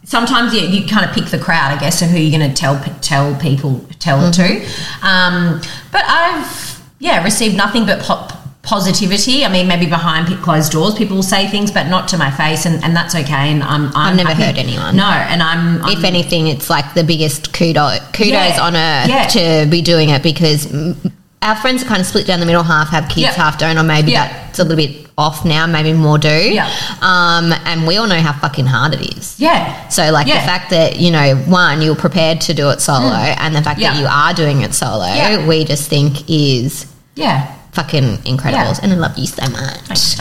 [0.04, 2.54] sometimes you, you kind of pick the crowd, I guess, of who you're going to
[2.54, 4.62] tell tell people tell it Mm-hmm.
[5.00, 5.06] to.
[5.08, 5.60] Um,
[5.90, 8.28] but I've yeah received nothing but po-
[8.64, 9.44] positivity.
[9.44, 12.66] I mean, maybe behind closed doors, people will say things, but not to my face,
[12.66, 13.50] and, and that's okay.
[13.52, 14.96] And I'm, I'm I've never happy- heard anyone.
[14.96, 19.08] No, and I'm, I'm If anything, it's like the biggest kudos, kudos Yeah, on earth
[19.08, 19.26] yeah.
[19.64, 20.96] to be doing it because mm,
[21.42, 22.62] our friends are kind of split down the middle.
[22.62, 23.32] Half have kids, Yeah.
[23.32, 24.28] half don't, or maybe Yeah.
[24.28, 25.66] that's a little bit off now.
[25.66, 26.28] Maybe more do.
[26.52, 26.66] Yeah.
[27.00, 29.38] Um, and we all know how fucking hard it is.
[29.38, 29.88] yeah.
[29.88, 30.40] So, like Yeah.
[30.40, 33.78] the fact that you know, one, you're prepared to do it solo, and the fact
[33.80, 34.00] that.
[34.00, 37.46] You are doing it solo, we just think is Yeah.
[37.74, 38.72] Fucking incredible.
[38.72, 38.78] Yeah.
[38.82, 40.18] And I love you so much.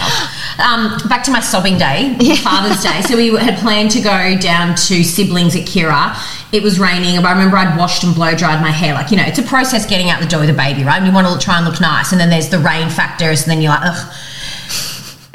[0.60, 3.02] Um, back to my sobbing day, Father's Day.
[3.02, 6.18] So we had planned to go down to siblings at Kira.
[6.52, 8.94] It was raining, but I remember I'd washed and blow dried my hair.
[8.94, 10.98] Like you know, it's a process getting out the door with a baby, right?
[10.98, 13.46] And you want to try and look nice, and then there's the rain factor, so
[13.48, 14.16] then you're like, ugh.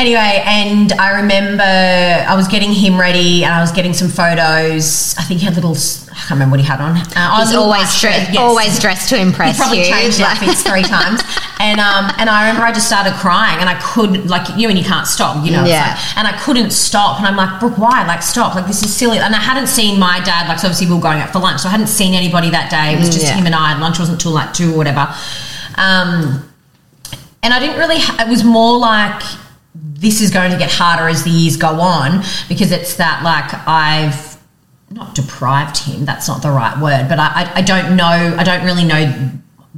[0.00, 5.16] Anyway, and I remember I was getting him ready, and I was getting some photos.
[5.18, 5.72] I think he had little.
[5.74, 6.96] I can't remember what he had on.
[7.16, 8.38] Uh, He's little always dressed, yes.
[8.38, 9.86] always dressed to He impress probably you.
[9.92, 11.20] changed Like- outfits three times,
[11.58, 14.78] and um, and I remember I just started crying, and I couldn't like you and
[14.78, 15.64] you can't stop, you know.
[15.64, 15.88] Yeah.
[15.98, 18.06] like- and I couldn't stop, and I'm like, Brooke, why?
[18.06, 18.54] Like, stop!
[18.54, 19.18] Like, this is silly.
[19.18, 20.46] And I hadn't seen my dad.
[20.48, 22.70] Like, so obviously we were going out for lunch, so I hadn't seen anybody that
[22.70, 22.94] day.
[22.94, 23.34] It was just Yeah.
[23.34, 23.72] him and I.
[23.72, 25.12] And lunch wasn't till like two or whatever.
[25.74, 26.48] Um,
[27.42, 27.98] and I didn't really.
[27.98, 29.22] Ha- it was more like
[29.98, 33.52] this is going to get harder as the years go on because it's that like
[33.66, 34.38] I've
[34.90, 36.04] not deprived him.
[36.04, 38.36] That's not the right word, but I, I, I don't know.
[38.38, 39.30] I don't really know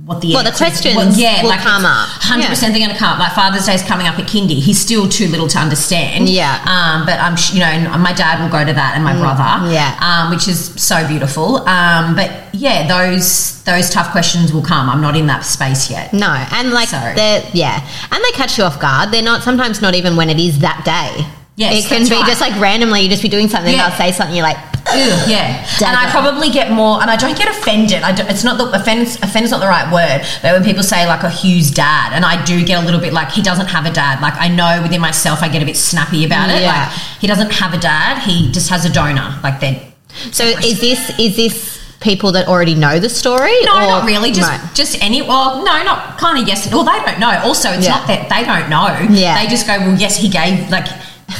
[0.04, 2.08] what the Well, the questions yeah, will like come up.
[2.08, 3.18] Hundred percent, they're going to come up.
[3.18, 4.60] Like Father's Day is coming up at kindy.
[4.60, 6.28] He's still too little to understand.
[6.28, 6.62] Yeah.
[6.64, 9.42] Um, but I'm, you know, my dad will go to that, and my brother.
[9.42, 9.98] Mm, yeah.
[10.00, 11.56] Um, which is so beautiful.
[11.68, 14.88] Um, but yeah, those those tough questions will come.
[14.88, 16.12] I'm not in that space yet.
[16.12, 19.10] No, and like So- they're yeah, and they catch you off guard.
[19.10, 21.26] They're not sometimes not even when it is that day.
[21.56, 22.26] Yes, it can be right.
[22.26, 23.02] just like randomly.
[23.02, 23.74] You just be doing something.
[23.74, 23.86] Yeah.
[23.86, 24.34] I'll say something.
[24.34, 24.56] You're like,
[24.94, 28.02] Ew, yeah, and I probably get more, and I don't get offended.
[28.02, 29.16] I don't, it's not the offense.
[29.22, 32.24] Offend is not the right word, but when people say like a Huw's dad, and
[32.24, 34.20] I do get a little bit like he doesn't have a dad.
[34.20, 36.62] Like I know within myself, I get a bit snappy about it.
[36.62, 36.88] Yeah.
[36.88, 38.22] Like he doesn't have a dad.
[38.22, 39.38] He just has a donor.
[39.42, 39.92] Like they.
[40.32, 43.52] so is this is this people that already know the story?
[43.64, 44.32] No, or- not really.
[44.32, 44.68] Just No.
[44.74, 45.22] just any.
[45.22, 46.70] Well, no, not kind of yes.
[46.72, 47.38] Well, they don't know.
[47.44, 47.92] Also, it's Yeah.
[47.98, 49.14] not that they don't know.
[49.14, 49.40] Yeah.
[49.42, 50.86] They just go, well, yes, he gave like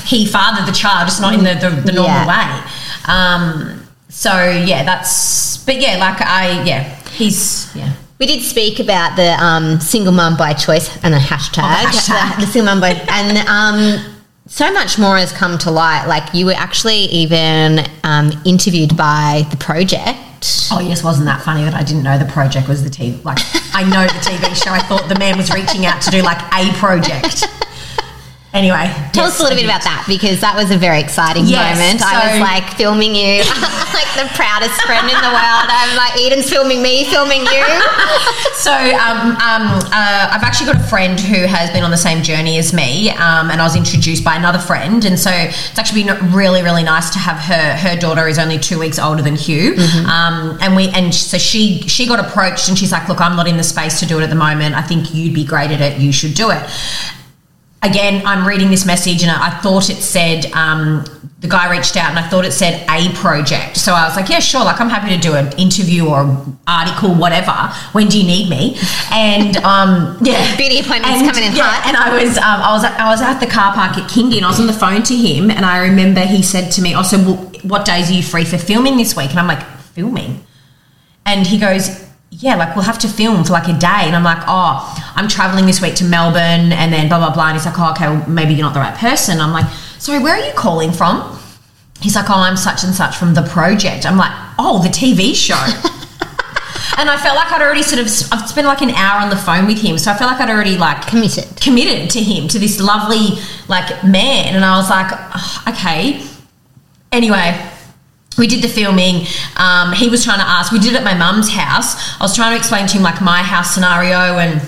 [0.04, 2.28] he fathered the child, just not in the the, the normal Yeah.
[2.62, 2.70] way.
[3.06, 3.86] Um.
[4.08, 5.64] So yeah, that's.
[5.64, 7.92] But yeah, like I yeah, he's yeah.
[8.18, 11.96] We did speak about the um, single mum by choice and a hashtag, Oh, the
[11.96, 12.36] hashtag.
[12.36, 16.06] The, the single mum by, and um, so much more has come to light.
[16.06, 20.18] Like you were actually even um, interviewed by the project.
[20.72, 23.24] Oh yes, wasn't that funny that I didn't know the project was the TV?
[23.24, 23.38] Like
[23.74, 24.70] I know the TV show.
[24.72, 27.44] I thought the man was reaching out to do like a project.
[28.52, 28.82] Anyway,
[29.14, 31.78] Tell yes, us a little bit about that because that was a very exciting Yes,
[31.78, 32.02] moment.
[32.02, 33.46] I was like filming you,
[33.94, 35.66] like the proudest friend in the world.
[35.70, 37.64] I'm like Eden's filming me, filming you.
[38.60, 42.22] So um, um, uh, I've actually got a friend who has been on the same
[42.22, 46.04] journey as me, um, and I was introduced by another friend, and so it's actually
[46.04, 47.76] been really, really nice to have her.
[47.76, 51.80] Her daughter is only two weeks older than Huw, um, and we and so she
[51.88, 54.24] she got approached, and she's like, "Look, I'm not in the space to do it
[54.24, 54.74] at the moment.
[54.74, 55.98] I think you'd be great at it.
[55.98, 56.62] You should do it."
[57.82, 61.04] Again, I'm reading this message and I, I thought it said, um,
[61.40, 63.78] the guy reached out and I thought it said a project.
[63.78, 64.62] So I was like, yeah, sure.
[64.62, 67.52] Like, I'm happy to do an interview or article, whatever.
[67.92, 68.76] When do you need me?
[69.10, 71.88] And um, yeah, Beauty appointments And, coming in yeah, hot.
[71.88, 74.44] And I was, um, I was, I was at the car park at Kindy and
[74.44, 75.50] I was on the phone to him.
[75.50, 78.44] And I remember he said to me, "Oh, so well, what days are you free
[78.44, 79.62] for filming this week?" And I'm like,
[79.94, 80.44] "Filming."
[81.26, 82.09] and he goes,
[82.40, 84.04] yeah, like we'll have to film for like a day.
[84.08, 87.48] And I'm like, oh, I'm traveling this week to Melbourne and then blah, blah, blah.
[87.48, 89.40] And he's like, oh, okay, well, maybe you're not the right person.
[89.40, 91.38] I'm like, sorry, where are you calling from?
[92.00, 94.06] He's like, oh, I'm such and such from the project.
[94.06, 95.54] I'm like, oh, the TV show.
[96.96, 99.36] and I felt like I'd already sort of, I've spent like an hour on the
[99.36, 99.98] phone with him.
[99.98, 101.60] So I felt like I'd already like Committed.
[101.60, 104.54] committed to him, to this lovely like man.
[104.56, 106.24] And I was like, "Oh, okay.
[107.12, 107.69] Anyway,
[108.40, 109.26] we did the filming.
[109.56, 110.72] Um, he was trying to ask.
[110.72, 111.94] We did it at my mum's house.
[112.18, 114.60] I was trying to explain to him like my house scenario and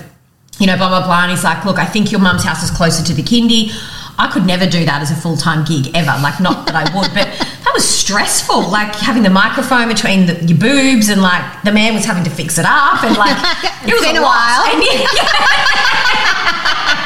[0.61, 1.23] you know blah blah blah.
[1.23, 3.73] And he's like, look, I think your mum's house is closer to the kindy.
[4.19, 6.13] I could never do that as a full time gig ever.
[6.23, 7.27] Like, not that I would, but
[7.65, 8.69] that was stressful.
[8.69, 12.31] Like having the microphone between the, your boobs, and like the man was having to
[12.31, 13.35] fix it up, and like
[13.89, 14.65] it was been a while.
[14.69, 14.85] And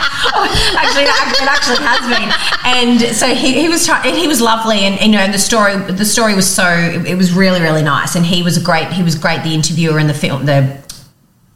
[0.76, 2.30] actually, it actually has been.
[2.64, 5.76] And so he, he was trying, he was lovely, and you know, and the story
[5.76, 8.88] the story was so it, it was really really nice, and he was a great
[8.92, 10.84] he was great the interviewer and the film the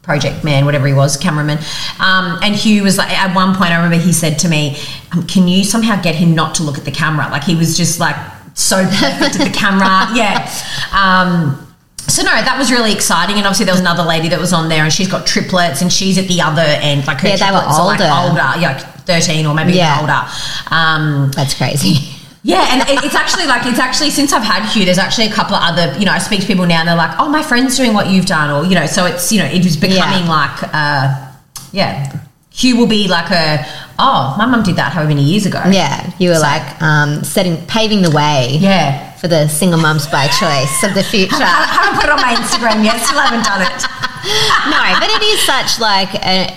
[0.01, 1.57] project man, whatever he was, cameraman.
[1.99, 4.77] Um, and Huw was like, at one point, I remember he said to me,
[5.11, 7.77] um, "Can you somehow get him not to look at the camera?" Like he was
[7.77, 8.15] just like
[8.53, 10.07] so perfect at the camera.
[10.15, 10.49] Yeah.
[10.93, 11.70] Um,
[12.11, 14.69] so no, that was really exciting, and obviously there was another lady that was on
[14.69, 17.45] there, and she's got triplets, and she's at the other end, like her Yeah, they
[17.51, 18.29] were triplets are like older.
[18.37, 19.97] older, yeah, like thirteen or maybe Yeah.
[19.97, 20.21] even older.
[20.69, 21.95] Um, That's crazy.
[22.43, 25.31] yeah, and it, it's actually like it's actually since I've had Huw, there's actually a
[25.31, 27.43] couple of other you know I speak to people now and they're like, oh, my
[27.43, 30.25] friend's doing what you've done, or you know, so it's you know it was becoming
[30.25, 30.29] Yeah.
[30.29, 31.27] like uh,
[31.71, 32.11] yeah,
[32.53, 33.65] Huw will be like a
[33.99, 35.61] oh, my mum did that however many years ago.
[35.71, 39.10] Yeah, you were like um, setting, paving the way yeah.
[39.21, 41.35] For the single mums by choice of the future.
[41.39, 42.97] I haven't put it on my Instagram yet.
[43.05, 43.69] Still haven't done it.
[44.73, 46.49] no, but it is such like a,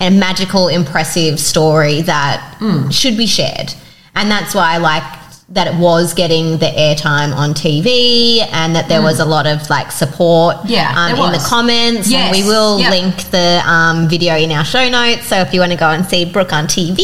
[0.00, 2.92] a, a magical, impressive story that Mm.
[2.92, 3.72] should be shared,
[4.14, 5.02] and that's why I like
[5.52, 9.68] that it was getting the airtime on TV, and that there was a lot of
[9.68, 10.70] like support, Mm.
[10.70, 12.08] Yeah, um, in the comments.
[12.10, 12.90] Yes, And we will yep.
[12.92, 15.26] link the um, video in our show notes.
[15.26, 16.98] So if you want to go and see Brooke on TV,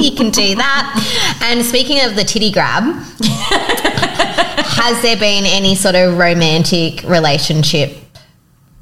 [0.00, 1.40] you can do that.
[1.44, 2.84] and speaking of the titty grab.
[4.80, 7.96] Has there been any sort of romantic relationship?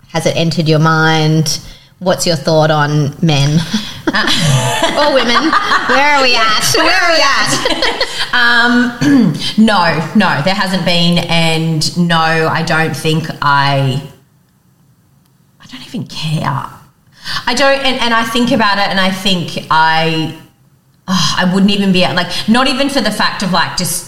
[0.08, 1.58] Has it entered your mind?
[1.98, 3.58] What's your thought on men
[5.00, 5.50] or women?
[5.88, 6.74] Where are we at?
[6.76, 8.02] Where are we at?
[8.36, 8.98] Um,
[9.56, 14.02] no, no, there hasn't been, and no, I don't think I.
[15.58, 16.68] I don't even care.
[17.46, 20.38] I don't, and, and I think about it, and I think I,
[21.08, 24.05] oh, I wouldn't even be like, not even for the fact of like just.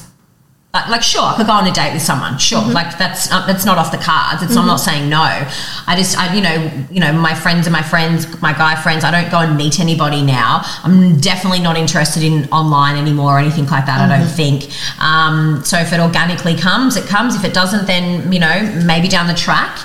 [0.78, 2.38] Like, like sure, I could go on a date with someone.
[2.38, 4.42] Sure, like that's uh, that's not off the cards.
[4.42, 5.22] It's I'm not saying no.
[5.22, 9.02] I just, I you know, you know, my friends are my friends, my guy friends.
[9.02, 10.62] I don't go and meet anybody now.
[10.84, 14.00] I'm definitely not interested in online anymore or anything like that.
[14.00, 14.70] I don't think.
[15.00, 17.34] Um, so if it organically comes, it comes.
[17.34, 19.78] If it doesn't, then you know, maybe down the track.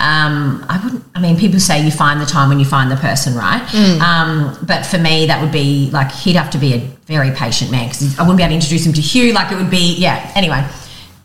[0.00, 1.04] Um, I wouldn't.
[1.14, 3.60] I mean, people say you find the time when you find the person, right?
[4.00, 7.70] Um, but for me, that would be like he'd have to be a very patient
[7.70, 9.34] man because I wouldn't be able to introduce him to Huw.
[9.34, 10.32] Like it would be, yeah.
[10.34, 10.64] Anyway,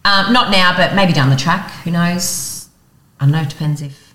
[0.03, 1.71] um, not now, but maybe down the track.
[1.85, 2.67] Who knows?
[3.19, 3.41] I don't know.
[3.41, 4.13] It depends if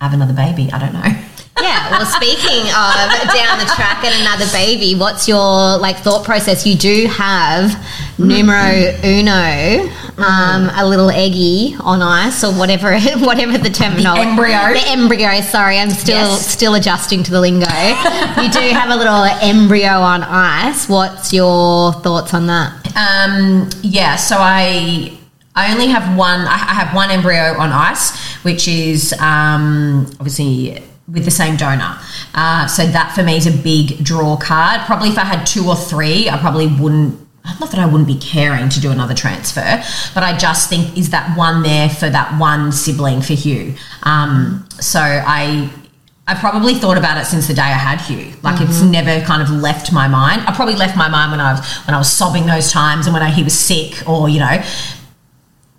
[0.00, 0.70] I have another baby.
[0.72, 1.02] I don't know.
[1.62, 1.90] Yeah.
[1.90, 6.66] Well, speaking of down the track and another baby, what's your like thought process?
[6.66, 7.70] You do have
[8.18, 14.22] numero uno, um, a little eggy on ice or whatever, whatever the terminology.
[14.28, 14.72] embryo.
[14.74, 15.40] The embryo.
[15.42, 16.46] Sorry, I'm still Yes.
[16.46, 17.66] still adjusting to the lingo.
[17.66, 20.88] you do have a little embryo on ice.
[20.88, 22.72] What's your thoughts on that?
[22.96, 25.16] Um, yeah, so I
[25.54, 26.40] I only have one.
[26.40, 31.98] I I have one embryo on ice, which is um, obviously with the same donor.
[32.34, 34.82] Uh, so that for me is a big draw card.
[34.82, 37.28] Probably if I had two or three, I probably wouldn't.
[37.58, 39.82] Not that I wouldn't be caring to do another transfer,
[40.14, 43.76] but I just think is that one there for that one sibling for Huw.
[44.02, 45.70] Um, so I
[46.28, 48.42] I probably thought about it since the day I had Huw.
[48.42, 50.42] Like it's never kind of left my mind.
[50.42, 53.14] I probably left my mind when I was when I was sobbing those times and
[53.14, 54.62] when I, he was sick or you know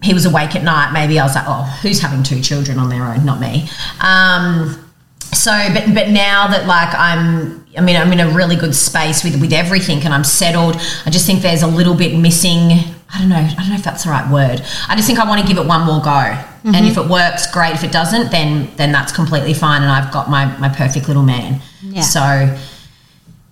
[0.01, 0.91] he was awake at night.
[0.93, 3.23] Maybe I was like, oh, who's having two children on their own?
[3.23, 3.69] Not me.
[4.01, 4.90] Um,
[5.33, 9.23] so, but but now that like I'm, I mean, I'm in a really good space
[9.23, 10.75] with with everything, and I'm settled.
[11.05, 12.71] I just think there's a little bit missing.
[13.13, 13.35] I don't know.
[13.35, 14.61] I don't know if that's the right word.
[14.87, 17.51] I just think I want to give it one more go, and if it works,
[17.51, 17.73] great.
[17.73, 21.23] If it doesn't, then then that's completely fine, and I've got my my perfect little
[21.23, 21.61] man.
[21.81, 22.01] Yeah.
[22.01, 22.57] So.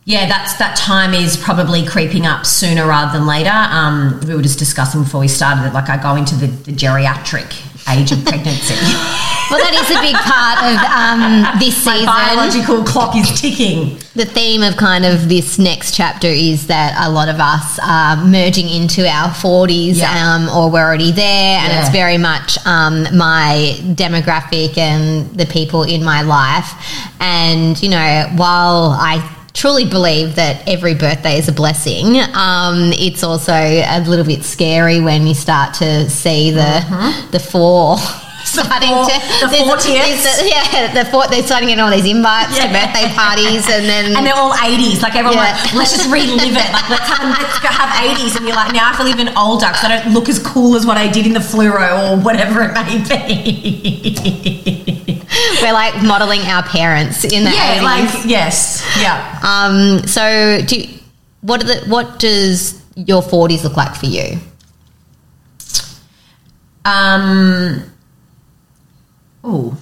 [0.06, 3.52] Yeah, that's that time is probably creeping up sooner rather than later.
[3.52, 6.72] Um, we were just discussing before we started that, like I go into the, the
[6.72, 7.46] geriatric
[7.96, 8.74] age of pregnancy.
[9.50, 12.06] Well, that is a big part of um, this My season.
[12.06, 13.98] biological clock is ticking.
[14.16, 18.18] the theme of kind of this next chapter is that a lot of us are
[18.26, 20.36] merging into our 40s Yeah.
[20.36, 21.80] um, or we're already there and Yeah.
[21.82, 26.70] it's very much um, my demographic and the people in my life
[27.20, 29.16] and you know while i
[29.54, 35.00] truly believe that every birthday is a blessing um, it's also a little bit scary
[35.02, 36.84] when you start to see the
[37.32, 37.98] the four
[38.58, 39.14] starting four- to
[39.46, 40.24] the there's- 40th.
[40.24, 42.74] there's- yeah the four, they're starting getting all these invites to Yeah.
[42.74, 45.02] birthday parties and then And they're all 80s.
[45.02, 45.52] Like everyone, Yeah.
[45.54, 46.72] like, let's just relive it.
[46.74, 49.84] Like let's have let's have eighties, and you're like, now I feel even older because
[49.84, 52.74] I don't look as cool as what I did in the fluoro or whatever it
[52.74, 53.20] may be.
[55.62, 57.84] We're like modeling our parents in the yeah, 80s.
[57.84, 59.40] like yes, yeah.
[59.44, 60.90] um, so do you-
[61.42, 64.40] what are the what does your 40s look like for you?
[66.86, 67.84] Um.
[69.44, 69.78] Oh.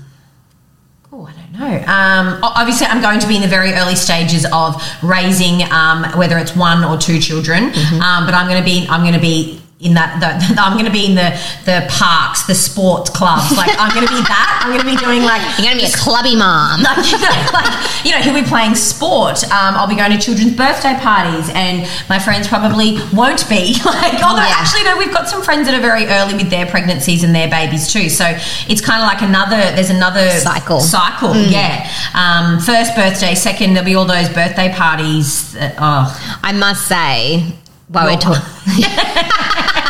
[1.12, 1.78] Oh, I don't know.
[1.88, 6.38] Um, obviously, I'm going to be in the very early stages of raising, um, whether
[6.38, 7.72] it's one or two children.
[7.72, 8.02] Mm-hmm.
[8.02, 10.18] Um, but I'm going to be, I'm going to be in that.
[10.18, 13.54] The, I'm going to be in the the parks, the sports clubs.
[13.56, 14.66] Like I'm going to be that.
[14.66, 16.82] I'm going to be doing like You're going to be a clubby mom.
[16.88, 17.70] like you know, like
[18.06, 19.44] you know, he'll be playing sport.
[19.54, 23.78] Um, I'll be going to children's birthday parties, and my friends probably won't be.
[23.88, 24.58] Like, although Yeah.
[24.62, 27.50] actually, no, we've got some friends that are very early with their pregnancies and their
[27.50, 28.10] babies too.
[28.10, 28.26] So
[28.68, 29.58] it's kind of like another.
[29.76, 30.80] There's another Cycle.
[30.80, 31.90] Cycle, yeah.
[32.14, 35.54] Um, first birthday, second, there'll be all those birthday parties.
[35.54, 37.54] That, oh, I must say,
[37.88, 38.44] while we're talking,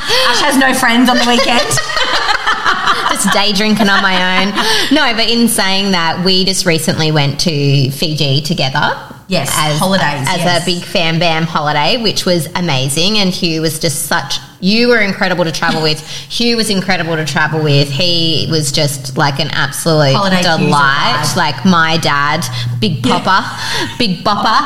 [0.07, 1.67] Ashe has no friends on the weekend.
[3.11, 4.53] just day drinking on my own.
[4.93, 9.16] No, but in saying that, we just recently went to Fiji together.
[9.27, 10.63] Yes, holidays, As yes.
[10.63, 13.17] a big fan bam holiday, which was amazing.
[13.17, 15.99] And Huw was just such, you were incredible to travel with.
[16.29, 17.89] Huw was incredible to travel with.
[17.89, 21.33] He was just like an absolute Holiday delight.
[21.35, 22.45] Like my dad,
[22.79, 23.43] big popper,
[23.97, 24.61] big bopper.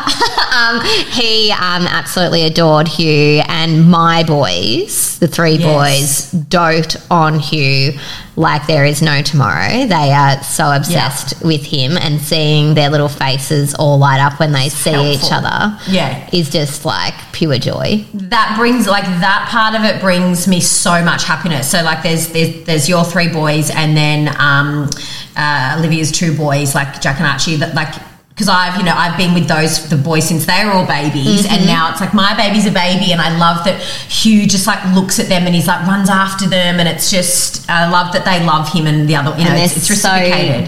[0.56, 3.44] um, he um, absolutely adored Huw.
[3.48, 6.32] And my boys, the three Yes.
[6.32, 8.00] boys, dote on Huw
[8.38, 9.86] like there is no tomorrow.
[9.86, 14.52] They are so obsessed with him and seeing their little faces all light up when
[14.54, 16.30] they see each other Yeah.
[16.32, 18.06] is just like pure joy.
[18.14, 22.30] that brings like that part of it brings me so much happiness so like there's
[22.30, 24.90] there's, there's your three boys and then um
[25.36, 27.94] uh, olivia's two boys like jack and archie that like
[28.32, 31.46] because I've, you know, I've been with those the boys since they were all babies,
[31.46, 31.66] and mm-hmm.
[31.68, 33.80] now it's like my baby's a baby, and I love that
[34.10, 37.70] Huw just like looks at them and he's like runs after them, and it's just
[37.70, 40.02] I love that they love him and the other, you know, and they're it's, it's
[40.02, 40.18] so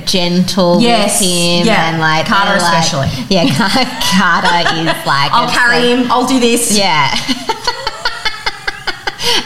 [0.05, 1.89] gentle Yes, with him yeah.
[1.91, 3.09] and like Carter they're like- especially.
[3.33, 3.47] yeah
[4.13, 6.11] Carter is like I'll carry like- him.
[6.11, 6.77] I'll do this.
[6.77, 7.15] yeah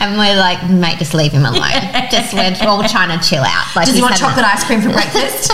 [0.01, 1.61] and we're like mate just leave him alone
[2.11, 4.89] just we're all trying to chill out like Does he want chocolate ice cream for
[4.89, 5.53] breakfast?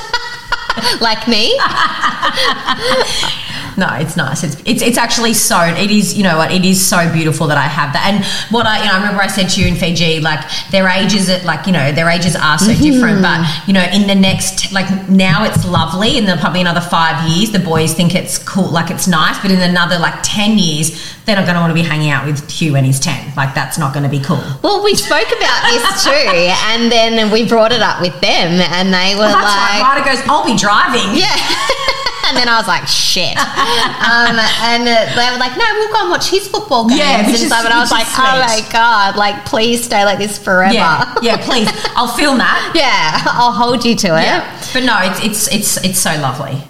[1.02, 1.60] like me
[3.78, 4.44] No, it's nice.
[4.44, 5.60] It's, it's it's actually so.
[5.62, 6.16] It is.
[6.18, 6.52] You know what?
[6.52, 8.06] It is so beautiful that I have that.
[8.08, 10.40] And what I you know I remember I said to you in Fiji, like
[10.72, 12.84] their ages at like you know their ages are so mm-hmm.
[12.84, 13.22] different.
[13.22, 17.30] But you know in the next like now it's lovely, In then probably another five
[17.30, 19.40] years the boys think it's cool, like it's nice.
[19.42, 22.26] But in another like ten years, they're not going to want to be hanging out
[22.26, 23.34] with Huw when he's ten.
[23.36, 24.44] Like that's not going to be cool.
[24.62, 28.94] Well, we spoke about this too, and then we brought it up with them, and
[28.94, 29.80] they were oh, right.
[29.82, 31.18] like, Ryder goes, I'll be driving.
[31.18, 31.90] "Yeah."
[32.34, 36.02] And then I was like, "Shit!" Um, and uh, they were like, "No, we'll go
[36.02, 37.64] and watch his football games." Yeah, which and is- stuff.
[37.64, 38.66] And I was like, is "Oh sweet.
[38.66, 39.16] my god!
[39.16, 41.70] Like, please stay like this forever." Yeah, yeah, please.
[41.96, 42.72] I'll film that.
[42.76, 44.24] Yeah, I'll hold you to it.
[44.24, 44.42] Yeah,
[44.74, 46.64] but no, it's it's it's it's so lovely.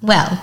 [0.00, 0.42] Well,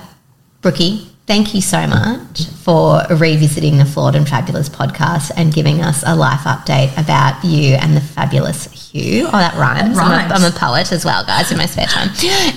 [0.61, 6.03] Brookie, thank you so much for revisiting the Flawed and Fabulous podcast and giving us
[6.07, 9.25] a life update about you and the fabulous Huw.
[9.27, 9.95] Oh, that rhymes.
[9.95, 10.43] That I'm, a, rhymes.
[10.43, 12.09] I'm a poet as well, guys, in my spare time.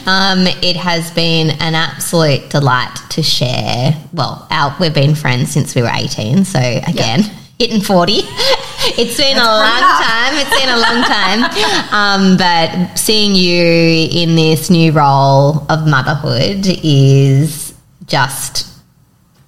[0.07, 3.93] Um, it has been an absolute delight to share.
[4.15, 7.25] Well, our, we've been friends since we were 18, so again.
[7.59, 8.21] Hitting 40.
[8.99, 10.03] It's been a long up.
[10.03, 10.35] time.
[10.35, 12.33] It's been a long time.
[12.33, 13.65] Um, but seeing you
[14.11, 17.62] in this new role of motherhood is
[18.13, 18.69] just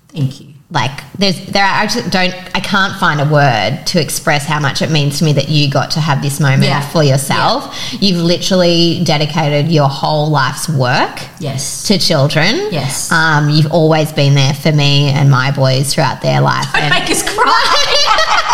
[0.08, 0.54] Thank you.
[0.70, 4.58] like there's there are, I just don't I can't find a word to express how
[4.60, 6.80] much it means to me that you got to have this moment Yeah.
[6.88, 7.76] for yourself.
[8.00, 11.82] You've literally dedicated your whole life's work Yes.
[11.88, 12.68] to children.
[12.72, 13.12] Yes.
[13.12, 16.66] Um, you've always been there for me and my boys throughout their life.
[16.72, 18.50] Don't and- make us cry.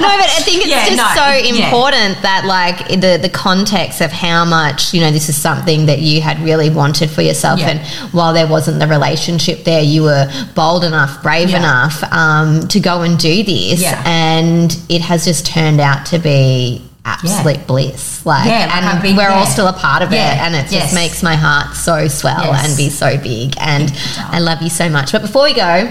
[0.00, 1.64] no, but I think it's Yeah, just no, so yeah.
[1.66, 6.00] important that like the the context of how much you know this is something that
[6.00, 7.70] you had really wanted for yourself, Yeah.
[7.70, 7.80] and
[8.12, 11.58] while there wasn't the relationship there, you were bold enough, brave Yeah.
[11.58, 14.00] enough um, to go and do this, Yeah.
[14.06, 18.24] and it has just turned out to be absolute bliss.
[18.26, 20.70] Like, Yeah, like and been- we're all still a part of Yeah, it, and it
[20.70, 22.68] just makes my heart so swell Yes.
[22.68, 23.54] and be so big.
[23.58, 23.90] And
[24.30, 25.10] I love you so much.
[25.12, 25.88] But before we go.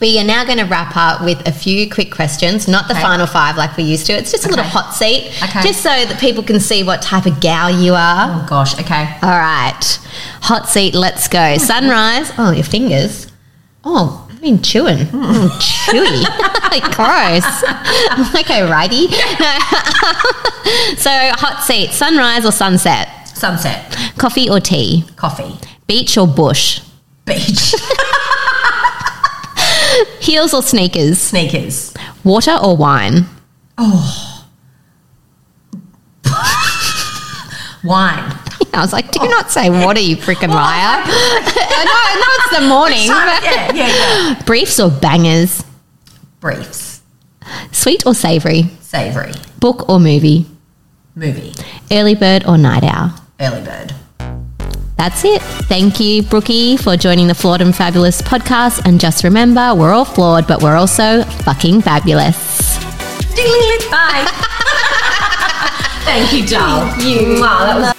[0.00, 3.02] We are now going to wrap up with a few quick questions, not the Okay.
[3.02, 4.12] final five like we used to.
[4.12, 5.62] It's just a little hot seat, Okay.
[5.62, 8.42] just so that people can see what type of gal you are.
[8.42, 8.78] Oh gosh.
[8.78, 9.08] Okay.
[9.22, 9.98] All right.
[10.42, 11.56] Hot seat, let's go.
[11.58, 12.32] Sunrise.
[12.36, 13.28] Oh, your fingers.
[13.84, 14.98] Oh, I've been chewing.
[15.06, 16.24] Mm, chewy.
[16.96, 18.34] Gross.
[18.40, 19.06] okay, righty.
[19.06, 19.58] No.
[20.98, 23.08] so, hot seat, sunrise or sunset?
[23.28, 23.96] Sunset.
[24.18, 25.04] Coffee or tea?
[25.16, 25.56] Coffee.
[25.86, 26.80] Beach or bush?
[27.24, 27.74] Beach.
[30.24, 31.18] Heels or sneakers?
[31.18, 31.92] Sneakers.
[32.24, 33.26] Water or wine?
[33.76, 34.46] Oh.
[37.84, 38.32] wine.
[38.72, 41.04] I was like, do you not say water, you freaking liar.
[41.04, 43.06] no, it's the morning.
[43.06, 44.42] yeah, yeah, yeah.
[44.46, 45.62] Briefs or bangers?
[46.40, 47.02] Briefs.
[47.72, 48.70] Sweet or savory?
[48.80, 49.32] Savory.
[49.60, 50.46] Book or movie?
[51.14, 51.52] Movie.
[51.92, 53.12] Early bird or night owl?
[53.38, 53.94] Early bird.
[54.96, 55.42] That's it.
[55.42, 58.86] Thank you, Brookie, for joining the Flawed and Fabulous podcast.
[58.86, 62.78] And just remember, we're all flawed, but we're also fucking fabulous.
[63.90, 64.24] Bye.
[66.04, 66.86] Thank you, doll.
[67.00, 67.40] You.
[67.40, 67.94] Wow, that was